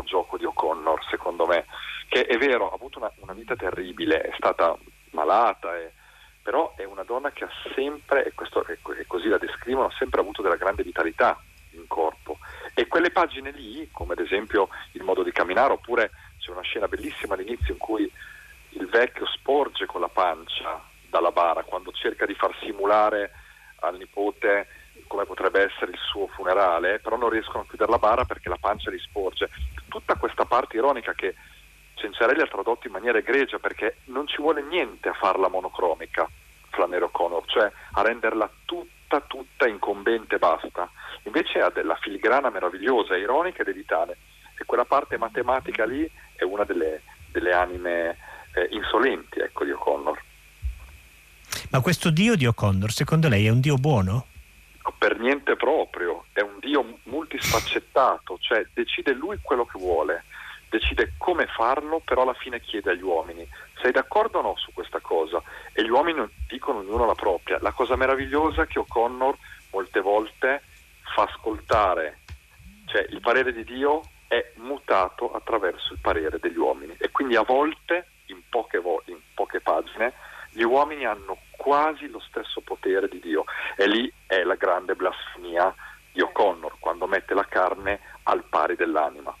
l'ennesimo 0.00 0.02
gioco 0.04 0.36
di 0.38 0.44
O'Connor, 0.44 1.04
secondo 1.08 1.46
me, 1.46 1.66
che 2.08 2.24
è 2.24 2.36
vero, 2.38 2.70
ha 2.70 2.74
avuto 2.74 2.98
una, 2.98 3.10
una 3.16 3.32
vita 3.32 3.54
terribile, 3.56 4.20
è 4.22 4.32
stata 4.36 4.76
malata, 5.10 5.76
è, 5.76 5.90
però 6.42 6.74
è 6.76 6.84
una 6.84 7.04
donna 7.04 7.30
che 7.30 7.44
ha 7.44 7.50
sempre, 7.74 8.24
e, 8.24 8.32
questo, 8.32 8.66
e 8.66 9.06
così 9.06 9.28
la 9.28 9.38
descrivono, 9.38 9.90
sempre 9.90 10.20
avuto 10.20 10.42
della 10.42 10.56
grande 10.56 10.82
vitalità 10.82 11.40
in 11.72 11.86
corpo. 11.86 12.38
E 12.74 12.86
quelle 12.86 13.10
pagine 13.10 13.50
lì, 13.50 13.88
come 13.92 14.14
ad 14.14 14.20
esempio 14.20 14.68
il 14.92 15.02
modo 15.02 15.22
di 15.22 15.32
camminare, 15.32 15.72
oppure 15.72 16.10
c'è 16.38 16.50
una 16.50 16.62
scena 16.62 16.88
bellissima 16.88 17.34
all'inizio 17.34 17.74
in 17.74 17.78
cui 17.78 18.10
il 18.70 18.86
vecchio 18.86 19.26
sporge 19.26 19.86
con 19.86 20.00
la 20.00 20.08
pancia 20.08 20.82
dalla 21.08 21.32
bara 21.32 21.64
quando 21.64 21.90
cerca 21.90 22.24
di 22.24 22.34
far 22.34 22.56
simulare 22.62 23.32
al 23.80 23.96
nipote 23.96 24.68
come 25.10 25.24
potrebbe 25.24 25.62
essere 25.62 25.90
il 25.90 25.98
suo 25.98 26.28
funerale, 26.28 27.00
però 27.00 27.16
non 27.16 27.30
riescono 27.30 27.62
a 27.62 27.66
chiudere 27.66 27.90
la 27.90 27.98
bara 27.98 28.24
perché 28.24 28.48
la 28.48 28.58
pancia 28.60 28.92
gli 28.92 28.98
sporge. 28.98 29.50
Tutta 29.90 30.14
questa 30.14 30.44
parte 30.44 30.76
ironica 30.76 31.12
che 31.14 31.34
Cencerelli 31.94 32.40
ha 32.40 32.46
tradotto 32.46 32.86
in 32.86 32.92
maniera 32.92 33.18
egregia 33.18 33.58
perché 33.58 33.98
non 34.04 34.28
ci 34.28 34.40
vuole 34.40 34.62
niente 34.62 35.08
a 35.08 35.14
farla 35.14 35.48
monocromica, 35.48 36.30
Flannery 36.70 37.02
O'Connor, 37.02 37.42
cioè 37.46 37.70
a 37.92 38.02
renderla 38.02 38.48
tutta, 38.64 39.20
tutta 39.20 39.66
incombente 39.66 40.36
e 40.36 40.38
basta. 40.38 40.88
Invece 41.24 41.58
ha 41.58 41.70
della 41.70 41.96
filigrana 41.96 42.50
meravigliosa, 42.50 43.16
ironica 43.16 43.62
ed 43.62 43.68
evitale. 43.68 44.18
E 44.56 44.64
quella 44.64 44.84
parte 44.84 45.18
matematica 45.18 45.84
lì 45.84 46.08
è 46.36 46.44
una 46.44 46.62
delle, 46.62 47.02
delle 47.32 47.52
anime 47.52 48.16
eh, 48.54 48.68
insolenti 48.70 49.40
ecco, 49.40 49.64
di 49.64 49.72
O'Connor. 49.72 50.22
Ma 51.70 51.80
questo 51.80 52.10
dio 52.10 52.36
di 52.36 52.46
O'Connor, 52.46 52.92
secondo 52.92 53.28
lei, 53.28 53.46
è 53.46 53.50
un 53.50 53.60
dio 53.60 53.74
buono? 53.74 54.26
Per 54.98 55.18
niente 55.18 55.56
proprio, 55.56 56.24
è 56.32 56.40
un 56.40 56.58
Dio 56.58 56.98
multisfaccettato, 57.04 58.38
cioè 58.38 58.66
decide 58.72 59.12
lui 59.12 59.38
quello 59.42 59.66
che 59.66 59.78
vuole, 59.78 60.24
decide 60.68 61.14
come 61.18 61.46
farlo, 61.46 62.00
però 62.00 62.22
alla 62.22 62.34
fine 62.34 62.60
chiede 62.60 62.92
agli 62.92 63.02
uomini, 63.02 63.46
sei 63.82 63.92
d'accordo 63.92 64.38
o 64.38 64.42
no 64.42 64.56
su 64.56 64.72
questa 64.72 65.00
cosa? 65.00 65.42
E 65.72 65.82
gli 65.82 65.90
uomini 65.90 66.26
dicono 66.48 66.78
ognuno 66.78 67.06
la 67.06 67.14
propria. 67.14 67.58
La 67.60 67.72
cosa 67.72 67.96
meravigliosa 67.96 68.62
è 68.62 68.66
che 68.66 68.78
O'Connor 68.78 69.36
molte 69.72 70.00
volte 70.00 70.62
fa 71.14 71.22
ascoltare, 71.22 72.20
cioè 72.86 73.06
il 73.10 73.20
parere 73.20 73.52
di 73.52 73.64
Dio 73.64 74.02
è 74.28 74.52
mutato 74.56 75.32
attraverso 75.32 75.92
il 75.92 75.98
parere 76.00 76.38
degli 76.38 76.56
uomini 76.56 76.94
e 76.98 77.10
quindi 77.10 77.36
a 77.36 77.42
volte, 77.42 78.06
in 78.26 78.40
poche, 78.48 78.78
vo- 78.78 79.02
in 79.06 79.18
poche 79.34 79.60
pagine, 79.60 80.12
gli 80.50 80.62
uomini 80.62 81.04
hanno 81.04 81.38
quasi 81.60 82.08
lo 82.08 82.20
stesso 82.20 82.62
potere 82.62 83.06
di 83.06 83.20
Dio 83.20 83.44
e 83.76 83.86
lì 83.86 84.10
è 84.26 84.42
la 84.44 84.54
grande 84.54 84.94
blasfemia 84.94 85.74
di 86.10 86.22
O'Connor 86.22 86.76
quando 86.80 87.06
mette 87.06 87.34
la 87.34 87.44
carne 87.44 88.00
al 88.22 88.44
pari 88.48 88.76
dell'anima. 88.76 89.36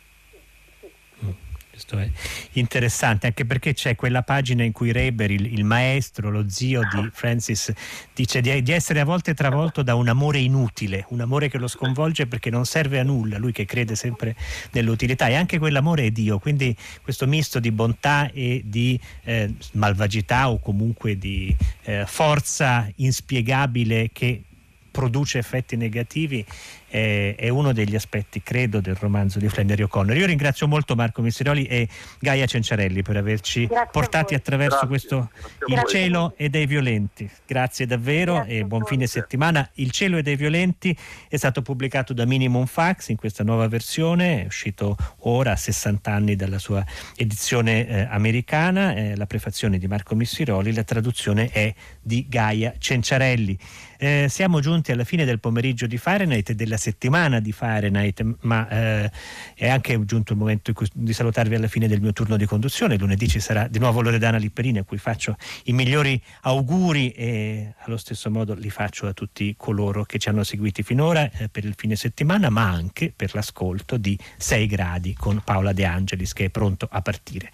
Questo 1.80 1.98
è 1.98 2.10
interessante 2.58 3.26
anche 3.26 3.46
perché 3.46 3.72
c'è 3.72 3.96
quella 3.96 4.22
pagina 4.22 4.62
in 4.62 4.72
cui 4.72 4.92
Reber, 4.92 5.30
il, 5.30 5.50
il 5.50 5.64
maestro, 5.64 6.30
lo 6.30 6.46
zio 6.46 6.82
di 6.82 7.08
Francis, 7.10 7.72
dice 8.14 8.42
di, 8.42 8.62
di, 8.62 8.72
essere 8.72 9.00
a 9.00 9.04
volte 9.04 9.32
travolto 9.32 9.82
da 9.82 9.94
un 9.94 10.08
amore 10.08 10.40
inutile, 10.40 11.06
un 11.08 11.22
amore 11.22 11.48
che 11.48 11.56
lo 11.56 11.68
sconvolge 11.68 12.26
perché 12.26 12.50
non 12.50 12.66
serve 12.66 12.98
a 12.98 13.02
nulla, 13.02 13.38
lui 13.38 13.52
che 13.52 13.64
crede 13.64 13.94
sempre 13.94 14.36
nell'utilità. 14.72 15.28
E 15.28 15.34
anche 15.34 15.58
quell'amore 15.58 16.04
è 16.04 16.10
Dio, 16.10 16.38
quindi 16.38 16.76
questo 17.02 17.26
misto 17.26 17.58
di 17.60 17.70
bontà 17.70 18.30
e 18.30 18.60
di 18.62 19.00
eh, 19.22 19.54
malvagità 19.72 20.50
o 20.50 20.58
comunque 20.58 21.16
di 21.16 21.56
eh, 21.84 22.04
forza 22.06 22.90
inspiegabile 22.96 24.10
che 24.12 24.42
produce 24.90 25.38
effetti 25.38 25.76
negativi 25.76 26.44
eh, 26.90 27.34
è 27.36 27.48
uno 27.48 27.72
degli 27.72 27.94
aspetti, 27.94 28.42
credo, 28.42 28.80
del 28.80 28.96
romanzo 28.96 29.38
di 29.38 29.48
Flannery 29.48 29.82
O'Connor. 29.82 30.16
Io 30.16 30.26
ringrazio 30.26 30.66
molto 30.66 30.94
Marco 30.96 31.22
Missiroli 31.22 31.64
e 31.64 31.88
Gaia 32.18 32.46
Cenciarelli 32.46 33.02
per 33.02 33.16
averci 33.16 33.66
Grazie 33.66 33.88
portati 33.92 34.34
attraverso 34.34 34.86
Grazie. 34.86 34.88
questo 34.88 35.30
Grazie 35.66 35.74
Il 35.74 35.88
cielo 35.88 36.34
e 36.36 36.48
dei 36.48 36.66
violenti. 36.66 37.30
Grazie 37.46 37.86
davvero 37.86 38.44
e 38.44 38.64
buon 38.64 38.84
fine 38.84 39.06
settimana. 39.06 39.68
Il 39.74 39.92
cielo 39.92 40.16
e 40.16 40.22
dei 40.22 40.36
violenti 40.36 40.96
è 41.28 41.36
stato 41.36 41.62
pubblicato 41.62 42.12
da 42.12 42.24
Minimum 42.26 42.66
Fax 42.66 43.08
in 43.08 43.16
questa 43.16 43.44
nuova 43.44 43.68
versione, 43.68 44.42
è 44.42 44.46
uscito 44.46 44.96
ora 45.20 45.52
a 45.52 45.56
60 45.56 46.10
anni 46.10 46.36
dalla 46.36 46.58
sua 46.58 46.84
edizione 47.16 47.86
eh, 47.86 48.00
americana, 48.10 48.94
eh, 48.94 49.16
la 49.16 49.26
prefazione 49.26 49.78
di 49.78 49.86
Marco 49.86 50.14
Missiroli, 50.16 50.72
la 50.72 50.84
traduzione 50.84 51.48
è 51.50 51.72
di 52.00 52.26
Gaia 52.28 52.74
Cenciarelli. 52.76 53.56
Eh, 54.02 54.26
siamo 54.30 54.60
giunti 54.60 54.92
alla 54.92 55.04
fine 55.04 55.26
del 55.26 55.40
pomeriggio 55.40 55.86
di 55.86 55.98
Fahrenheit 55.98 56.48
e 56.48 56.54
della 56.54 56.78
settimana 56.80 57.40
di 57.40 57.52
Fahrenheit, 57.52 58.24
ma 58.40 58.66
eh, 58.68 59.10
è 59.54 59.68
anche 59.68 60.02
giunto 60.04 60.32
il 60.32 60.38
momento 60.38 60.72
di 60.94 61.12
salutarvi 61.12 61.54
alla 61.54 61.68
fine 61.68 61.86
del 61.86 62.00
mio 62.00 62.12
turno 62.12 62.36
di 62.36 62.46
conduzione. 62.46 62.96
Lunedì 62.96 63.28
ci 63.28 63.38
sarà 63.38 63.68
di 63.68 63.78
nuovo 63.78 64.00
Loredana 64.00 64.38
Lipperini 64.38 64.78
a 64.78 64.84
cui 64.84 64.96
faccio 64.96 65.36
i 65.64 65.72
migliori 65.72 66.20
auguri 66.42 67.10
e 67.10 67.74
allo 67.80 67.98
stesso 67.98 68.30
modo 68.30 68.54
li 68.54 68.70
faccio 68.70 69.06
a 69.06 69.12
tutti 69.12 69.54
coloro 69.56 70.04
che 70.04 70.18
ci 70.18 70.30
hanno 70.30 70.42
seguiti 70.42 70.82
finora 70.82 71.30
eh, 71.30 71.48
per 71.48 71.64
il 71.64 71.74
fine 71.76 71.96
settimana, 71.96 72.48
ma 72.48 72.68
anche 72.68 73.12
per 73.14 73.34
l'ascolto 73.34 73.98
di 73.98 74.18
6 74.38 74.66
gradi 74.66 75.14
con 75.14 75.42
Paola 75.44 75.72
De 75.72 75.84
Angelis 75.84 76.32
che 76.32 76.46
è 76.46 76.50
pronto 76.50 76.88
a 76.90 77.02
partire. 77.02 77.50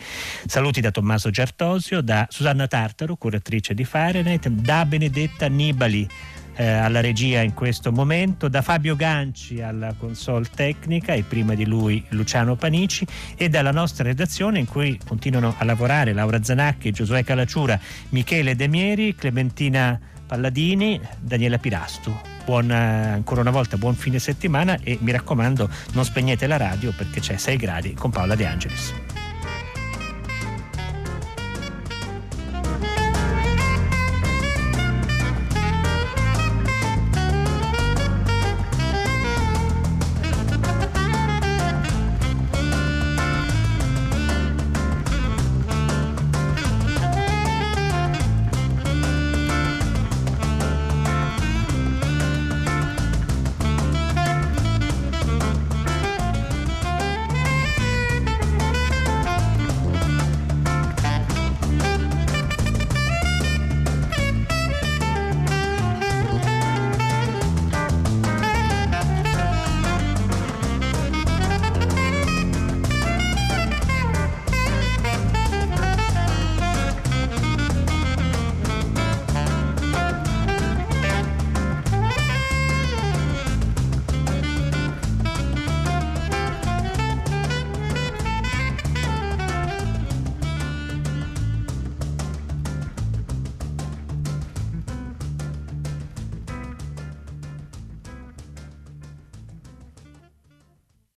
Saluti 0.47 0.81
da 0.81 0.93
Tommaso 0.93 1.31
Giartosio, 1.31 2.01
da 2.01 2.27
Susanna 2.31 2.69
Tartaro, 2.69 3.17
curatrice 3.17 3.75
di 3.75 3.85
Fahrenheit, 3.85 4.49
da 4.49 4.87
Benedetta 4.87 5.49
Nibali 5.49 6.09
eh, 6.57 6.67
alla 6.67 7.01
regia 7.01 7.41
in 7.41 7.55
questo 7.55 7.93
momento, 7.93 8.49
da 8.49 8.63
Fabio 8.63 8.97
Ganci 8.97 9.61
alla 9.61 9.95
console 9.99 10.47
tecnica 10.55 11.13
e 11.13 11.23
prima 11.23 11.55
di 11.55 11.67
lui 11.67 12.05
Luciano 12.11 12.57
Panici 12.57 13.07
e 13.37 13.49
dalla 13.49 13.73
nostra 13.73 14.05
redazione 14.05 14.59
in 14.59 14.67
cui 14.67 14.99
continuano 15.07 15.55
a 15.57 15.65
lavorare 15.65 16.13
Laura 16.13 16.43
Zanacchi, 16.43 16.91
Giosuè 16.91 17.25
Calacciura, 17.25 17.79
Michele 18.11 18.57
Demieri, 18.57 19.15
Clementina 19.15 19.99
Palladini, 20.27 21.01
Daniela 21.21 21.59
Pirastu. 21.59 22.15
Buon, 22.45 22.71
eh, 22.71 22.75
ancora 22.75 23.41
una 23.41 23.51
volta 23.51 23.77
buon 23.77 23.95
fine 23.95 24.19
settimana 24.19 24.79
e 24.83 24.99
mi 25.01 25.13
raccomando 25.13 25.69
non 25.93 26.05
spegnete 26.05 26.47
la 26.47 26.57
radio 26.57 26.93
perché 26.97 27.21
c'è 27.21 27.37
6 27.37 27.57
gradi 27.57 27.95
con 27.95 28.11
Paola 28.11 28.35
De 28.35 28.47
Angelis. 28.47 29.16